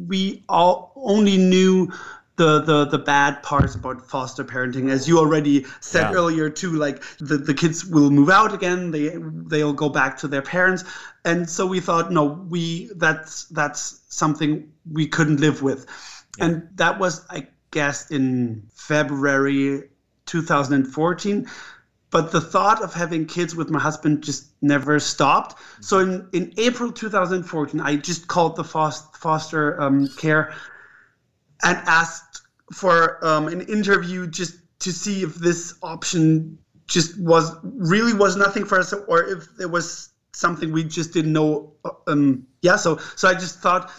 [0.07, 1.91] we all only knew
[2.37, 4.91] the, the the bad parts about foster parenting.
[4.91, 6.13] As you already said Yeah.
[6.13, 8.91] earlier too like the, the kids will move out again.
[8.91, 10.85] They they'll go back to their parents.
[11.25, 15.87] And so we thought no we that's that's something we couldn't live with.
[16.39, 19.83] And that was i guess in february
[20.25, 21.47] 2014
[22.11, 25.61] but the thought of having kids with my husband just never stopped.
[25.83, 30.55] So in, in april 2014 i just called the foster, um, care
[31.63, 32.41] and asked
[32.73, 38.65] for um, an interview just to see if this option just was really was nothing
[38.65, 41.73] for us or if there was something we just didn't know
[42.07, 43.91] um, yeah so so i just thought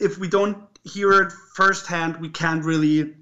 [0.00, 3.14] if we don't hear it firsthand we can't really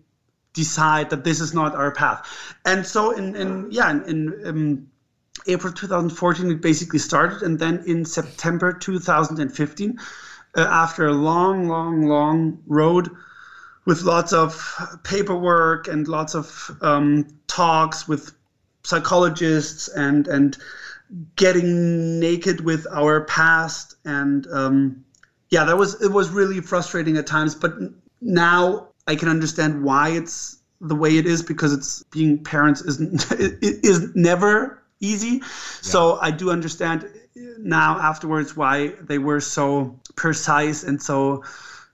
[0.52, 2.54] decide that this is not our path.
[2.64, 4.88] And so in, in yeah in, in um,
[5.46, 7.42] april 2014 it basically started.
[7.42, 9.98] And then in september 2015
[10.56, 13.10] uh, after a long long long road
[13.84, 18.32] with lots of paperwork and lots of um, talks with
[18.82, 20.56] psychologists and and
[21.36, 25.04] getting naked with our past and um,
[25.50, 27.72] yeah that was it was really frustrating at times but
[28.20, 33.30] now I can understand why it's the way it is because it's being parents isn't
[33.32, 35.42] it is never easy.
[35.80, 41.44] So I do understand uh, now afterwards why they were so precise and so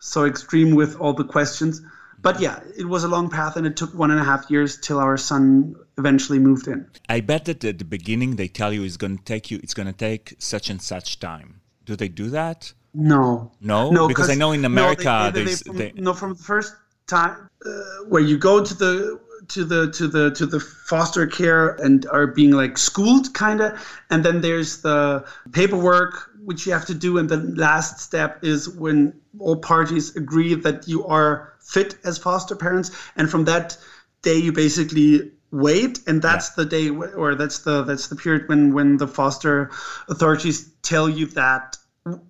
[0.00, 1.80] so extreme with all the questions.
[2.20, 2.44] But mm-hmm.
[2.44, 4.98] yeah, it was a long path, and it took one and a half years till
[4.98, 6.86] our son eventually moved in.
[7.08, 9.74] I bet that at the beginning they tell you it's going to take you, it's
[9.74, 11.60] going to take such and such time.
[11.84, 12.72] Do they do that?
[12.94, 13.90] No, No?
[13.90, 16.42] No, Because I know in no, America they, they, they- they, from, no, from the
[16.42, 16.74] first
[17.06, 17.70] time uh,
[18.08, 22.26] where you go to the to the to the to the foster care and are
[22.26, 27.18] being like schooled kind of and then there's the paperwork which you have to do
[27.18, 32.56] and the last step is when all parties agree that you are fit as foster
[32.56, 33.76] parents and from that
[34.22, 38.72] day you basically wait and that's the day or that's the that's the period when
[38.72, 39.70] when the foster
[40.08, 41.76] authorities tell you that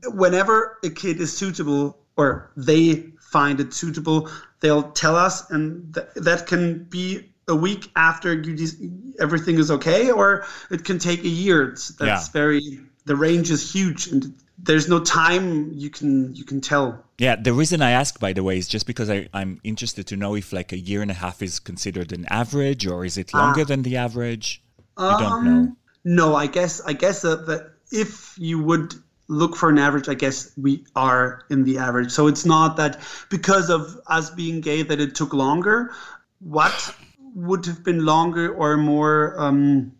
[0.04, 6.06] whenever a kid is suitable or they find it suitable, they'll tell us, and th-
[6.16, 8.42] that can be a week after
[9.20, 11.70] everything is okay, or it can take a year.
[11.70, 12.32] It's, that's Yeah.
[12.32, 17.04] very the range is huge, and there's no time you can you can tell.
[17.18, 20.16] Yeah, the reason I ask, by the way, is just because I, I'm interested to
[20.16, 23.30] know if like a year and a half is considered an average or is it
[23.34, 23.38] ah.
[23.38, 24.62] longer than the average?
[24.98, 25.50] You don't know.
[25.50, 28.94] Um, no, I guess I guess that, that if you would
[29.28, 32.10] look for an average, I guess we are in the average.
[32.10, 35.92] So it's not that because of us being gay that it took longer.
[36.40, 36.94] What
[37.34, 39.92] would have been longer or more um,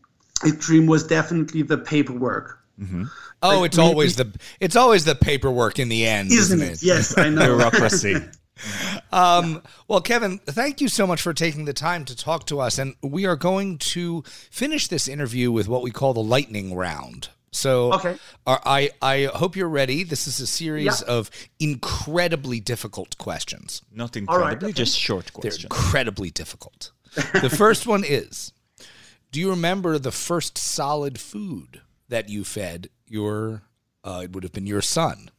[0.45, 2.59] extreme was definitely the paperwork.
[2.81, 3.05] Mm-hmm.
[3.43, 6.63] Oh, Like, it's we- always the it's always the paperwork in the end, Isn't isn't
[6.63, 6.73] it?
[6.75, 6.83] it?
[6.83, 7.45] Yes, I know.
[7.57, 8.17] Bureaucracy.
[9.13, 12.79] Um, well, Kevin, thank you so much for taking the time to talk to us.
[12.79, 17.29] And we are going to finish this interview with what we call the lightning round.
[17.55, 18.17] So, Okay.
[18.47, 20.03] I, I hope you're ready.
[20.03, 21.15] This is a series Yeah.
[21.15, 23.81] of incredibly difficult questions.
[23.93, 24.73] Not right, incredibly, okay.
[24.73, 25.63] just short questions.
[25.71, 26.91] They're incredibly difficult.
[27.41, 28.53] The first one is
[29.31, 33.63] Do you remember the first solid food that you fed your,
[34.03, 35.31] uh, it would have been your son?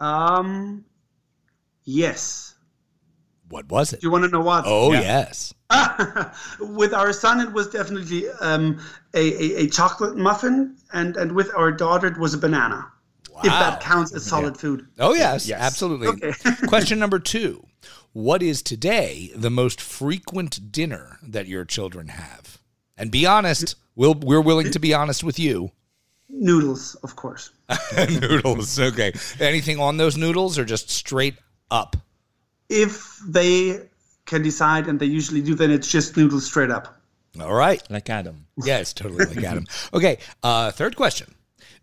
[0.00, 0.84] Um,
[1.84, 2.54] yes.
[3.48, 4.00] What was it?
[4.00, 4.64] Do you want to know what?
[4.66, 5.00] Oh, Yeah.
[5.00, 5.54] yes.
[6.60, 8.78] with our son, it was definitely um,
[9.14, 12.86] a, a, a chocolate muffin, and, and with our daughter, it was a banana.
[13.42, 14.86] If that counts as solid food.
[14.98, 15.60] Oh, yes, Yes.
[15.62, 16.08] absolutely.
[16.08, 16.32] Okay.
[16.66, 17.66] Question number two
[18.12, 22.58] What is today the most frequent dinner that your children have?
[22.98, 25.70] And be honest, we'll, we're willing to be honest with you.
[26.28, 27.50] Noodles, of course.
[27.96, 28.78] noodles.
[28.78, 29.12] Okay.
[29.40, 31.36] Anything on those noodles or just straight
[31.70, 31.96] up?
[32.68, 33.88] If they
[34.30, 36.96] can decide, and they usually do, then it's just noodles straight up.
[37.40, 37.82] All right.
[37.90, 38.46] Like Adam.
[38.64, 39.66] Yes, totally like Adam.
[39.92, 40.18] Okay.
[40.42, 41.34] Uh, third question.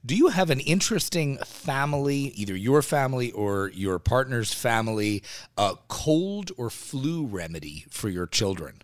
[0.06, 5.24] Do you have an interesting family, either your family or your partner's family,
[5.58, 8.82] uh, cold or flu remedy for your children?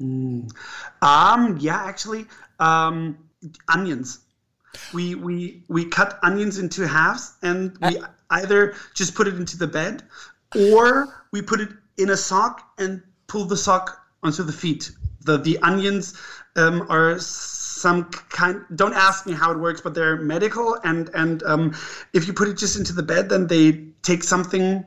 [0.00, 2.26] Um, yeah, actually,
[2.58, 3.18] um,
[3.68, 4.20] onions.
[4.92, 9.66] We we we cut onions into halves, and we either just put it into the
[9.66, 10.02] bed,
[10.54, 14.90] or we put it in a sock and pull the sock onto the feet.
[15.22, 16.18] The the onions
[16.56, 18.62] um, are some kind.
[18.74, 21.74] Don't ask me how it works, but they're medical, and and um,
[22.12, 24.84] if you put it just into the bed, then they take something,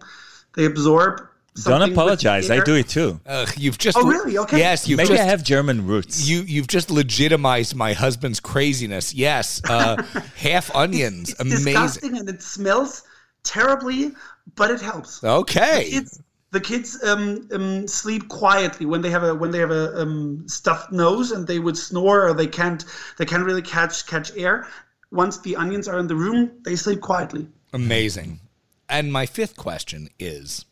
[0.56, 1.18] they absorb.
[1.56, 2.50] Don't something with the apologize.
[2.50, 3.20] I do it too.
[3.28, 4.40] Ugh, you've just Oh, really?
[4.40, 4.58] Okay.
[4.58, 6.28] Yes, you've Maybe just I have German roots.
[6.28, 9.14] you you've just legitimized my husband's craziness.
[9.14, 10.02] Yes, uh,
[10.36, 11.66] half onions, It's amazing.
[11.66, 13.04] disgusting and it smells
[13.44, 14.14] terribly,
[14.56, 15.24] but it helps.
[15.24, 16.20] Okay, It's
[16.54, 20.48] the kids um, um, sleep quietly when they have a when they have a um,
[20.48, 22.86] stuffed nose and they would snore or they can't
[23.18, 24.68] they can't really catch catch air.
[25.12, 27.48] Once the onions are in the room, they sleep quietly.
[27.74, 28.40] amazing.
[28.88, 30.66] And my fifth question is,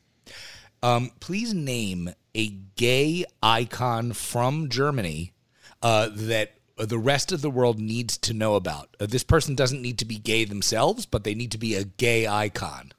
[0.83, 5.33] um, please name a gay icon from Germany
[5.81, 8.95] uh, that the rest of the world needs to know about.
[8.99, 11.83] Uh, this person doesn't need to be gay themselves, but they need to be a
[11.83, 12.91] gay icon.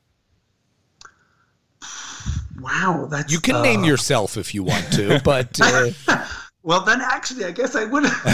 [2.63, 5.91] Wow, that's You can uh, name yourself if you want to, but uh,
[6.65, 8.05] Well, then actually, I guess I would.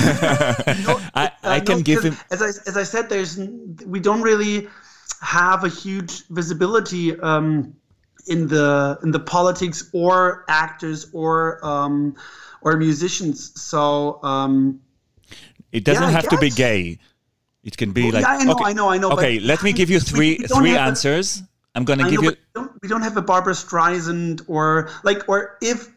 [0.84, 2.16] No, I, I uh, can no, give him.
[2.30, 3.38] As I as I said, there's
[3.86, 4.68] we don't really
[5.22, 7.74] have a huge visibility um,
[8.26, 12.14] in the in the politics or actors or um,
[12.60, 13.58] or musicians.
[13.60, 14.80] So um,
[15.72, 16.98] It doesn't Yeah, have to be gay.
[17.64, 18.22] It can be like.
[18.22, 20.36] yeah, I know, okay, I know, I know, but Okay, let me give you three
[20.36, 21.42] three a- answers.
[21.78, 22.36] I'm gonna give know, you.
[22.36, 25.88] we don't, we don't have a Barbra Streisand or like or if.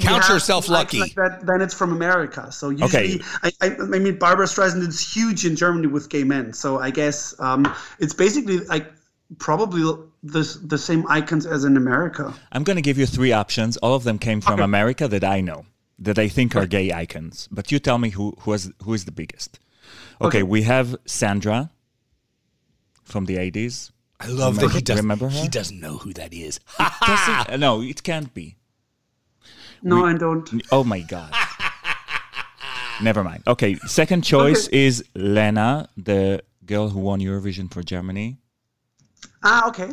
[0.00, 0.98] Count yourself lucky.
[1.00, 2.50] Like that, then it's from America.
[2.50, 3.20] So usually, Okay.
[3.44, 6.52] I, I, I mean, Barbra Streisand is huge in Germany with gay men.
[6.52, 8.90] So I guess um, it's basically like
[9.38, 9.82] probably
[10.24, 12.34] the the same icons as in America.
[12.50, 13.76] I'm going to give you three options.
[13.76, 15.64] All of them came from America that I know,
[16.00, 17.48] that I think are gay icons.
[17.52, 19.60] But you tell me who who is who is the biggest.
[20.20, 20.42] Okay, Okay.
[20.42, 21.70] we have Sandra
[23.04, 23.92] from the 80s.
[24.20, 25.02] I love that he doesn't.
[25.04, 25.38] remember her?
[25.42, 26.60] He doesn't know who that is.
[26.80, 28.56] It- no, it can't be.
[29.82, 30.48] No, I don't.
[30.72, 31.32] Oh my god.
[33.02, 33.42] Never mind.
[33.46, 38.38] Okay, second choice is Lena, the girl who won Eurovision for Germany.
[39.42, 39.90] Ah, okay.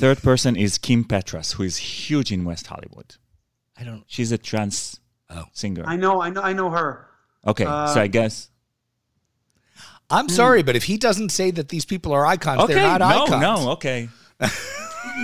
[0.00, 3.16] Third person is Kim Petras, who is huge in West Hollywood.
[3.76, 4.04] I don't.
[4.06, 5.44] She's a trans Oh.
[5.52, 5.82] singer.
[5.86, 7.08] I know, I know, I know her.
[7.46, 8.48] Okay, so I guess.
[10.10, 10.30] I'm hmm.
[10.30, 13.24] sorry, but if he doesn't say that these people are icons, Okay, they're not no,
[13.24, 13.40] icons.
[13.40, 14.08] no, okay.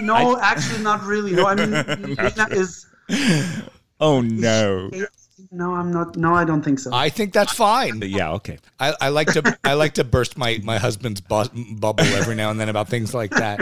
[0.01, 1.33] No, actually, not really.
[1.33, 1.71] No, I mean,
[2.17, 2.87] Lena is.
[4.01, 4.91] Oh no.
[5.51, 6.17] No, I'm not.
[6.17, 6.91] No, I don't think so.
[6.93, 8.01] I think that's fine.
[8.03, 8.59] Yeah, okay.
[8.79, 12.51] I, I like to I like to burst my my husband's bu- bubble every now
[12.51, 13.61] and then about things like that.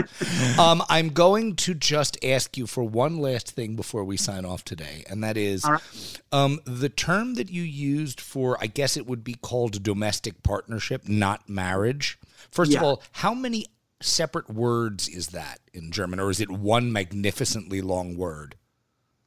[0.59, 4.63] Um, I'm going to just ask you for one last thing before we sign off
[4.63, 6.21] today, and that is All right.
[6.31, 11.07] um, the term that you used for I guess it would be called domestic partnership,
[11.07, 12.19] not marriage.
[12.51, 13.67] First of all, how many
[14.01, 18.55] separate words is that in German, or is it one magnificently long word?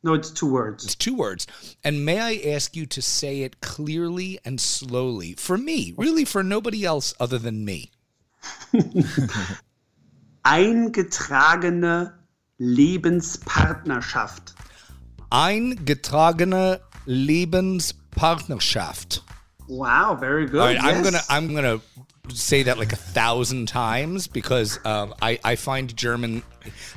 [0.05, 0.85] No, it's two words.
[0.85, 1.47] It's two words.
[1.83, 6.43] And may I ask you to say it clearly and slowly for me, really for
[6.43, 7.91] nobody else other than me?
[10.45, 12.13] Eingetragene
[12.61, 14.53] Lebenspartnerschaft.
[15.33, 19.21] Eingetragene Lebenspartnerschaft.
[19.67, 20.61] Wow, very good.
[20.61, 21.81] All right, I'm gonna I'm gonna
[22.33, 26.43] say that like a thousand times because um, I I find German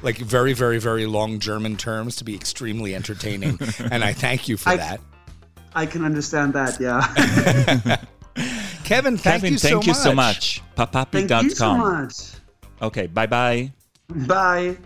[0.01, 3.59] like very very very long German terms to be extremely entertaining,
[3.91, 5.01] and I thank you for I- that.
[5.75, 6.79] I can understand that.
[6.79, 7.97] Yeah.
[8.83, 10.01] Kevin, thank Kevin, you so thank you much.
[10.01, 10.63] so much.
[11.11, 12.31] Thank you so much.
[12.81, 13.71] Okay, bye bye
[14.09, 14.77] bye.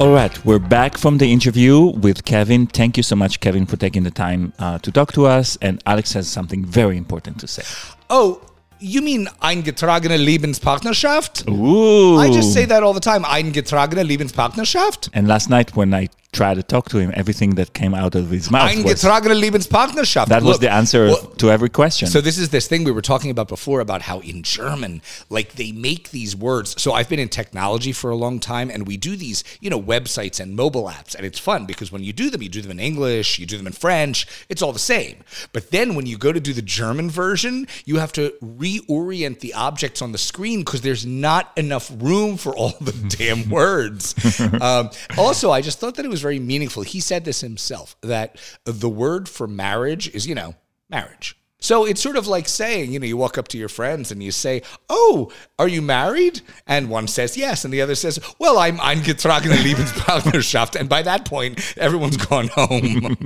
[0.00, 2.68] All right, we're back from the interview with Kevin.
[2.68, 5.58] Thank you so much, Kevin, for taking the time uh, to talk to us.
[5.60, 7.64] And Alex has something very important to say.
[8.08, 8.40] Oh,
[8.78, 11.48] you mean eingetragene Lebenspartnerschaft?
[11.50, 12.16] Ooh.
[12.16, 13.24] I just say that all the time.
[13.24, 15.10] Eingetragene Lebenspartnerschaft?
[15.14, 18.30] And last night, when I tried to talk to him, everything that came out of
[18.30, 20.28] his mouth Eingetragene Lebenspartnerschaft.
[20.28, 22.06] that was the answer well, to every question.
[22.08, 25.48] So this is this thing we were talking about before about how in German, like
[25.60, 26.80] they make these words.
[26.80, 29.82] So I've been in technology for a long time, and we do these, you know,
[29.94, 32.70] websites and mobile apps, and it's fun because when you do them, you do them
[32.70, 35.16] in English, you do them in French, it's all the same.
[35.52, 39.54] But then when you go to do the German version, you have to reorient the
[39.54, 44.14] objects on the screen because there's not enough room for all the damn words.
[44.62, 46.82] um, also, I just thought that it was very meaningful.
[46.82, 50.54] He said this himself that the word for marriage is, you know,
[50.90, 51.34] marriage.
[51.58, 54.22] So it's sort of like saying, you know, you walk up to your friends and
[54.22, 58.58] you say, "Oh, are you married?" And one says yes, and the other says, "Well,
[58.58, 63.16] I'm eingetragene Lebenspartnerschaft." And by that point, everyone's gone home.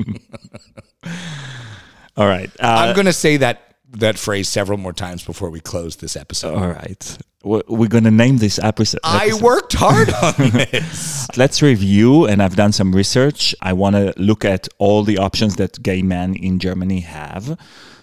[2.16, 2.50] All right.
[2.60, 6.16] Uh, I'm going to say that that phrase several more times before we close this
[6.16, 6.56] episode.
[6.56, 7.18] all right.
[7.44, 9.00] We're, going to name this episode.
[9.02, 11.26] I worked hard on this.
[11.36, 13.52] Let's review, and I've done some research.
[13.60, 17.58] I want to look at all the options that gay men in Germany have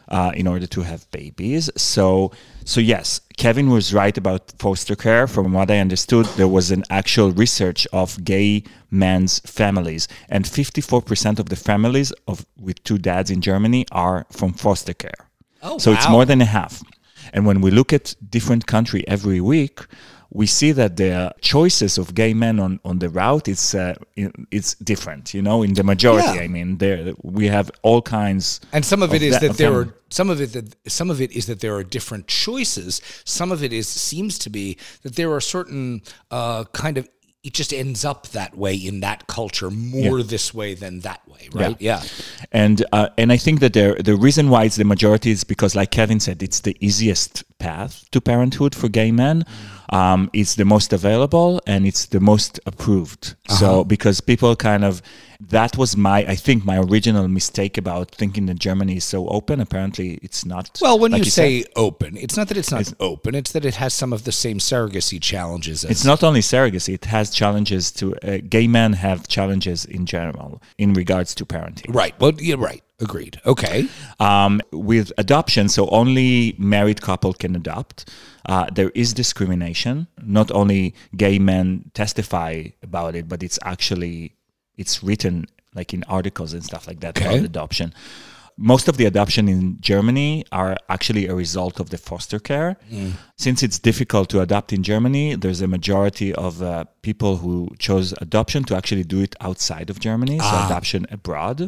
[0.10, 1.70] uh, in order to have babies.
[1.78, 2.32] So,
[2.66, 5.28] so yes, Kevin was right about foster care.
[5.28, 11.40] From what I understood, there was an actual research of gay men's families, and 54%
[11.40, 15.29] of the families of with two dads in Germany are from foster care.
[15.62, 16.82] Oh, so it's more than a half.
[17.34, 19.82] And when we look at different country every week,
[20.32, 23.95] we see that the choices of gay men on, on the route it's uh,
[24.51, 25.34] it's different.
[25.34, 26.41] You know, in the majority, Yeah.
[26.43, 28.62] I mean, there we have all kinds.
[28.72, 31.20] And some of it is that- that, there are some of it that some of
[31.20, 33.01] it is that there are different choices.
[33.26, 36.01] Some of it is seems to be that there are certain
[36.32, 37.07] uh, kind of
[37.44, 41.48] it just ends up that way in that culture more this way than that way,
[41.54, 41.78] right?
[41.80, 42.04] Yeah.
[42.52, 45.76] And uh, and I think that the the reason why it's the majority is because,
[45.76, 49.46] like Kevin said, it's the easiest path to parenthood for gay men.
[49.92, 53.36] Um, it's the most available and it's the most approved.
[53.50, 53.56] Uh-huh.
[53.56, 55.02] So because people kind of
[55.48, 59.62] that was my I think my original mistake about thinking that Germany is so open.
[59.62, 60.78] Apparently, it's not.
[60.82, 63.66] Well, when Like you, said, say open, it's not that it's not open; it's that
[63.66, 65.86] it has some of the same surrogacy challenges.
[65.86, 70.06] As, It's not only surrogacy; it has challenges to uh, gay men have challenges in
[70.06, 71.94] general in regards to parenting.
[71.96, 72.14] right.
[72.20, 72.84] Well, you're right.
[73.02, 73.39] Agreed.
[73.45, 73.88] Okay.
[74.20, 78.10] Um, with adoption, so only married couple can adopt.
[78.45, 80.08] Uh, there is discrimination.
[80.22, 84.36] Not only gay men testify about it, but it's actually
[84.78, 85.45] it's written
[85.76, 87.28] like in articles and stuff like that Okay.
[87.28, 87.93] about adoption.
[88.62, 92.76] Most of the adoption in Germany are actually a result of the foster care.
[93.38, 98.14] Since it's difficult to adopt in Germany, there's a majority of uh, people who chose
[98.20, 101.62] adoption to actually do it outside of Germany, so adoption abroad.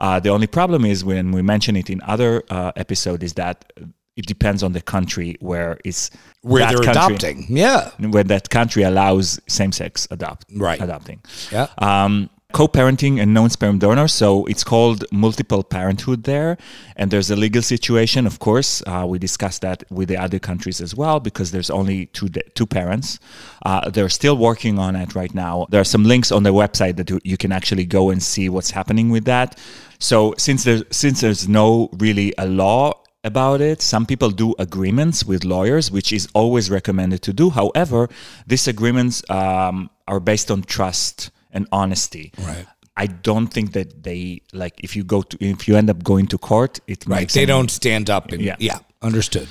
[0.00, 3.72] Uh, the only problem is when we mention it in other uh, episode is that
[4.16, 6.10] it depends on the country where it's
[6.42, 7.46] Where they're country- adopting.
[7.48, 7.90] Yeah.
[7.98, 10.80] when that country allows same-sex adopt Right.
[10.82, 11.20] adopting
[11.52, 11.68] Yeah.
[11.78, 16.56] um, co-parenting and non-sperm donor so it's called multiple parenthood there.
[16.96, 18.82] And there's a legal situation of course.
[18.86, 22.66] Uh, we discussed that with the other countries as well because there's only two two
[22.66, 23.18] parents.
[23.64, 25.66] Uh, they're still working on it right now.
[25.70, 28.48] There are some links on the website that you- you can actually go and see
[28.48, 29.58] what's happening with that.
[29.98, 32.92] So since there's since there's no really a law
[33.24, 33.80] about it.
[33.80, 37.50] Some people do agreements with lawyers, which is always recommended to do.
[37.50, 38.08] However,
[38.46, 42.32] these agreements um, are based on trust and honesty.
[42.38, 42.66] Right.
[42.96, 46.26] I don't think that they like if you go to if you end up going
[46.28, 47.28] to court, it Right.
[47.30, 48.56] They any- don't stand up and Yeah.
[48.58, 49.48] yeah, understood.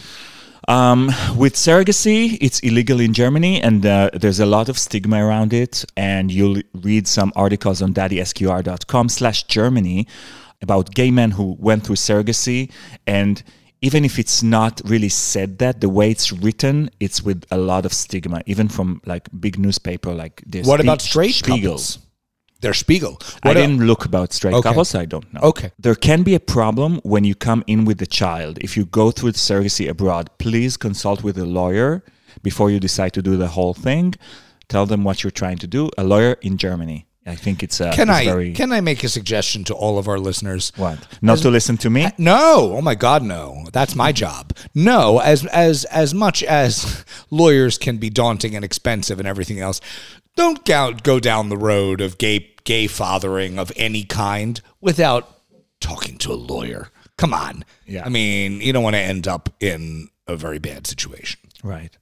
[0.67, 5.53] um, with surrogacy, it's illegal in Germany, and uh, there's a lot of stigma around
[5.53, 5.83] it.
[5.97, 10.05] And you'll read some articles on daddysqr.com/slash/Germany
[10.61, 12.69] about gay men who went through surrogacy,
[13.07, 13.41] and
[13.81, 17.85] even if it's not really said that the way it's written, it's with a lot
[17.85, 20.67] of stigma, even from like big newspaper like this.
[20.67, 21.73] What about straight Spiegel.
[21.73, 21.99] couples?
[22.61, 23.17] They're Spiegel.
[23.41, 24.69] I What el- didn't look about straight Okay.
[24.69, 25.39] couples, I don't know.
[25.41, 25.71] Okay.
[25.79, 28.59] There can be a problem when you come in with the child.
[28.61, 32.03] If you go through the surrogacy abroad, please consult with a lawyer
[32.43, 34.13] before you decide to do the whole thing.
[34.69, 35.89] Tell them what you're trying to do.
[35.97, 37.07] A lawyer in Germany.
[37.25, 39.99] I think it's, uh, Can it's I very can I make a suggestion to all
[39.99, 40.71] of our listeners?
[40.75, 40.97] what?
[41.21, 42.07] Not to listen to me?
[42.17, 43.67] No, oh my God, no.
[43.71, 44.57] That's my job.
[44.73, 49.81] No, as as as much as lawyers can be daunting and expensive and everything else,
[50.35, 55.37] don't go, go down the road of gay gay fathering of any kind without
[55.79, 56.89] talking to a lawyer.
[57.17, 57.65] Come on.
[57.85, 58.03] Yeah.
[58.03, 61.39] I mean, you don't want to end up in a very bad situation.
[61.63, 61.95] Right.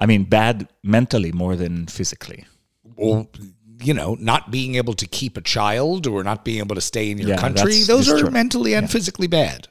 [0.00, 2.46] I mean, bad mentally more than physically.
[2.96, 3.28] Or
[3.84, 7.10] you know, not being able to keep a child or not being able to stay
[7.10, 8.30] in your Yeah, country, those are true.
[8.30, 9.68] mentally and physically bad.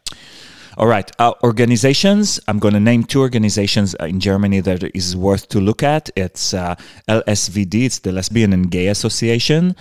[0.78, 1.10] All right.
[1.20, 2.40] Uh, organizations.
[2.48, 6.10] I'm going to name two organizations uh, in Germany that is worth to look at.
[6.16, 6.76] It's uh,
[7.08, 9.76] LSVD, it's the Lesbian and Gay Association,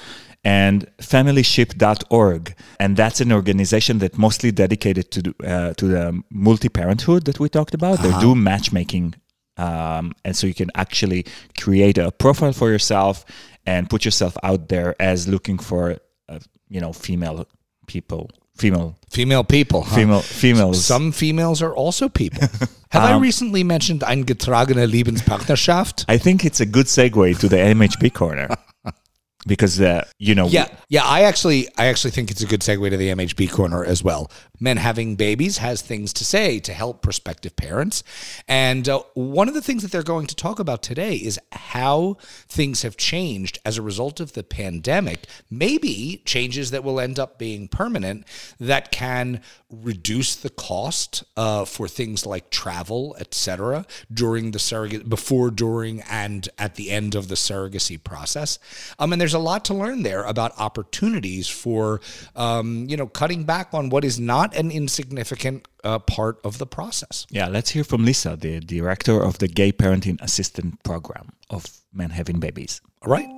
[0.44, 2.54] and FamilyShip.org.
[2.78, 7.74] And that's an organization that mostly dedicated to uh, to the multi-parenthood that we talked
[7.74, 7.98] about.
[8.00, 9.14] They do matchmaking,
[9.56, 11.26] um, and so you can actually
[11.58, 13.24] create a profile for yourself
[13.66, 15.98] and put yourself out there as looking for,
[16.28, 16.38] uh,
[16.68, 17.46] you know, female
[17.86, 19.82] people, female, Female people.
[19.82, 19.94] huh?
[19.96, 20.84] female, females.
[20.84, 22.40] Some females are also people.
[22.90, 26.04] Have I recently mentioned eingetragene Lebenspartnerschaft?
[26.08, 28.48] I think it's a good segue to the MHB corner
[29.46, 31.04] because uh, you know Yeah, yeah.
[31.04, 34.30] I actually, I actually think it's a good segue to the MHB corner as well.
[34.62, 38.04] Men having babies has things to say to help prospective parents,
[38.46, 42.16] and uh, one of the things that they're going to talk about today is how
[42.46, 45.26] things have changed as a result of the pandemic.
[45.50, 48.24] Maybe changes that will end up being permanent
[48.60, 53.84] that can reduce the cost uh, for things like travel, etc.
[54.12, 58.60] During the surrogate, before, during, and at the end of the surrogacy process.
[59.00, 62.00] Um, and there's a lot to learn there about opportunities for,
[62.36, 66.66] um, you know, cutting back on what is not an insignificant uh, part of the
[66.66, 67.26] process.
[67.30, 72.10] Yeah, let's hear from Lisa, the director of the Gay Parenting Assistance Program of Men
[72.10, 72.80] Having Babies.
[73.02, 73.28] All right.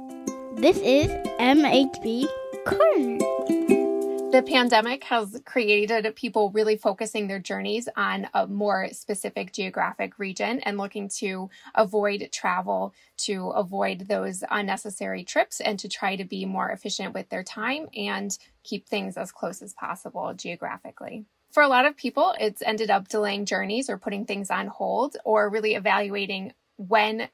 [0.57, 1.09] This is
[1.41, 2.27] MHB
[2.65, 3.84] Corner.
[4.35, 10.59] The pandemic has created people really focusing their journeys on a more specific geographic region
[10.59, 16.47] and looking to avoid travel, to avoid those unnecessary trips, and to try to be
[16.47, 21.27] more efficient with their time and keep things as close as possible geographically.
[21.53, 25.17] For a lot of people, it's ended up delaying journeys or putting things on hold
[25.25, 27.29] or really evaluating when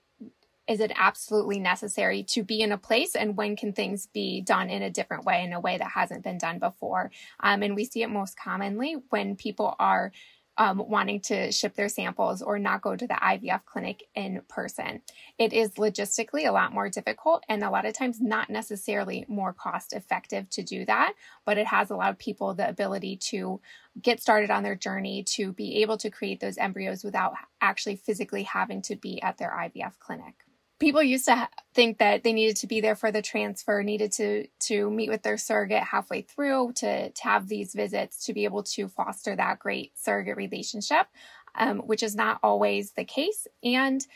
[0.70, 4.70] is it absolutely necessary to be in a place and when can things be done
[4.70, 7.10] in a different way in a way that hasn't been done before?
[7.40, 10.12] Um, and we see it most commonly when people are
[10.58, 15.00] um, wanting to ship their samples or not go to the ivf clinic in person.
[15.38, 19.52] It is logistically a lot more difficult and a lot of times not necessarily more
[19.52, 21.14] cost effective to do that
[21.44, 23.60] but it has allowed people the ability to
[24.00, 28.44] get started on their journey to be able to create those embryos without actually physically
[28.44, 30.34] having to be at their ivf clinic
[30.80, 34.46] people used to think that they needed to be there for the transfer needed to
[34.58, 38.62] to meet with their surrogate halfway through to to have these visits to be able
[38.62, 41.06] to foster that great surrogate relationship
[41.54, 44.06] um, which is not always the case and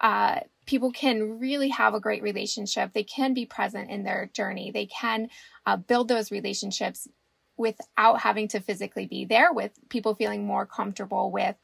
[0.00, 2.92] uh, people can really have a great relationship.
[2.92, 4.70] They can be present in their journey.
[4.70, 5.28] They can
[5.66, 7.08] uh, build those relationships
[7.56, 11.56] without having to physically be there, with people feeling more comfortable with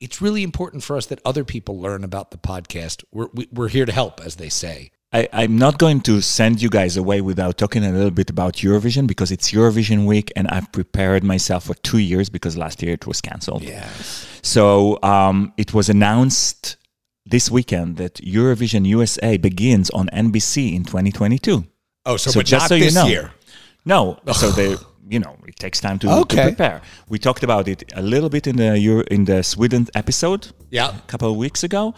[0.00, 3.04] it's really important for us that other people learn about the podcast.
[3.12, 4.90] We're, we- we're here to help, as they say.
[5.12, 8.54] I, I'm not going to send you guys away without talking a little bit about
[8.56, 12.94] Eurovision because it's Eurovision week and I've prepared myself for two years because last year
[12.94, 13.62] it was cancelled.
[13.62, 14.26] Yes.
[14.42, 16.76] So um, it was announced
[17.24, 21.64] this weekend that Eurovision USA begins on NBC in 2022.
[22.04, 23.06] Oh, so, So but just not so you this know.
[23.06, 23.32] year.
[23.84, 24.76] No, so they,
[25.08, 26.82] you know, it takes time to, to prepare.
[27.08, 30.96] We talked about it a little bit in the Euro, in the Sweden episode Yeah.
[30.96, 31.94] a couple of weeks ago,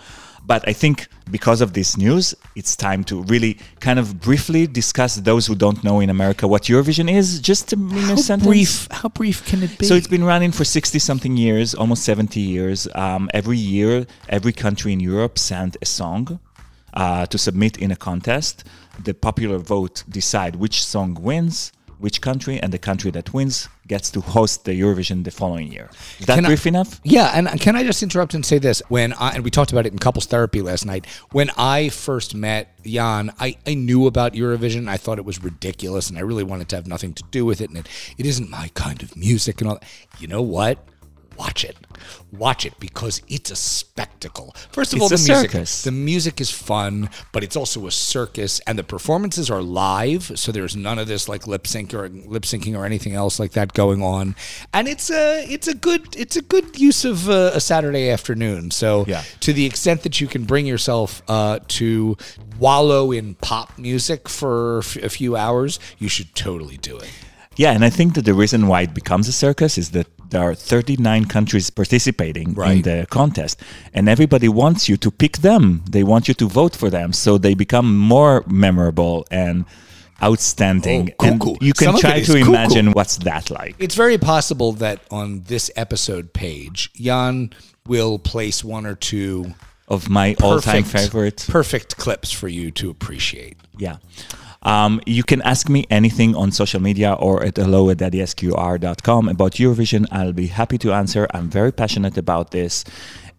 [0.48, 5.16] but I think because of this news, it's time to really kind of briefly discuss
[5.16, 7.38] those who don't know in America what Eurovision is.
[7.38, 8.48] Just How sentence.
[8.48, 9.84] brief, how brief can it be?
[9.84, 12.88] So it's been running for 60 something years, almost 70 years.
[12.94, 16.40] Um, every year, every country in Europe sent a song
[16.94, 18.64] uh, to submit in a contest.
[19.04, 24.10] The popular vote decide which song wins, which country, and the country that wins gets
[24.10, 25.88] to host the Eurovision the following year.
[26.18, 27.00] Is that Can I- brief enough?
[27.04, 28.82] Yeah, and can I just interrupt and say this?
[28.88, 31.06] When I and we talked about it in couples therapy last night.
[31.32, 34.88] When I first met Jan, I, I knew about Eurovision.
[34.88, 37.60] I thought it was ridiculous, and I really wanted to have nothing to do with
[37.60, 37.70] it.
[37.70, 39.76] And it, it isn't my kind of music and all.
[39.76, 39.84] that.
[40.20, 40.78] You know what?
[41.38, 41.76] Watch it,
[42.32, 44.56] watch it because it's a spectacle.
[44.72, 45.82] First of It's all, the music, circus.
[45.84, 50.50] the music is fun, but it's also a circus, and the performances are live, so
[50.50, 53.72] there's none of this like lip sync or lip syncing or anything else like that
[53.72, 54.34] going on.
[54.74, 58.72] And it's a it's a good it's a good use of uh, a Saturday afternoon.
[58.72, 59.22] So Yeah.
[59.40, 62.16] to the extent that you can bring yourself uh, to
[62.58, 67.08] wallow in pop music for f- a few hours, you should totally do it.
[67.58, 70.42] Yeah, and I think that the reason why it becomes a circus is that there
[70.42, 73.60] are 39 countries participating in the contest,
[73.92, 75.82] and everybody wants you to pick them.
[75.90, 79.64] They want you to vote for them, so they become more memorable and
[80.22, 81.12] outstanding.
[81.18, 82.48] Oh, and you can Some try to cuckoo.
[82.50, 83.74] imagine what's that like.
[83.78, 87.50] It's very possible that on this episode page, Jan
[87.86, 89.54] will place one or two
[89.88, 91.44] Of my all-time favorite.
[91.48, 93.56] perfect clips for you to appreciate.
[93.78, 93.96] Yeah.
[94.68, 99.52] Um, you can ask me anything on social media or at hello at daddysqr.com about
[99.52, 100.06] Eurovision.
[100.12, 101.26] I'll be happy to answer.
[101.32, 102.84] I'm very passionate about this.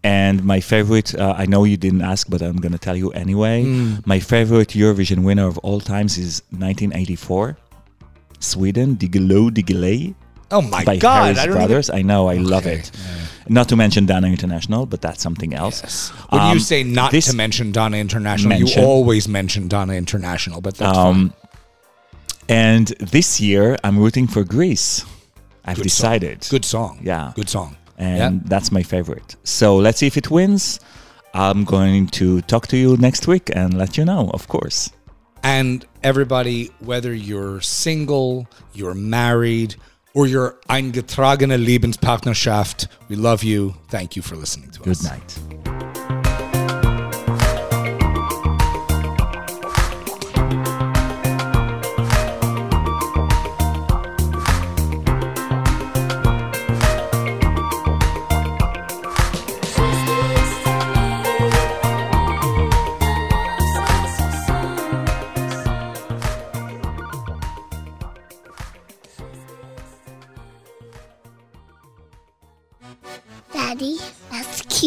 [0.02, 3.12] And my favorite, uh, I know you didn't ask, but I'm going to tell you
[3.12, 3.62] anyway.
[4.06, 7.56] My favorite Eurovision winner of all times is 1984,
[8.40, 10.16] Sweden, Diggiloo Diggiley
[10.50, 11.36] Oh my by God!
[11.36, 11.90] Herreys I don't Brothers.
[11.90, 12.90] I know, I love Okay, it.
[13.48, 16.10] Not to mention Dana International, but that's something else.
[16.10, 18.82] Even, when Um, you say not to mention Dana International, Mention.
[18.82, 21.06] you always mention Dana International, but that's fine.
[21.06, 21.34] Um,
[22.48, 25.04] and this year, I'm rooting for Greece.
[25.64, 26.42] I've Good decided.
[26.44, 26.50] Song.
[26.56, 27.00] Good song.
[27.02, 27.32] Yeah.
[27.36, 27.76] Good song.
[27.98, 28.40] And Yeah.
[28.46, 29.36] that's my favorite.
[29.44, 30.80] So let's see if it wins.
[31.34, 34.90] I'm going to talk to you next week and let you know, of course.
[35.42, 39.76] And everybody, whether you're single, you're married,
[40.14, 43.74] or you're eingetragene Lebenspartnerschaft, we love you.
[43.88, 45.02] Thank you for listening to us.
[45.02, 45.89] Good night.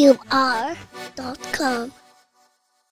[0.03, 0.75] Daddy, S-Q-R
[1.15, 2.02] dot com.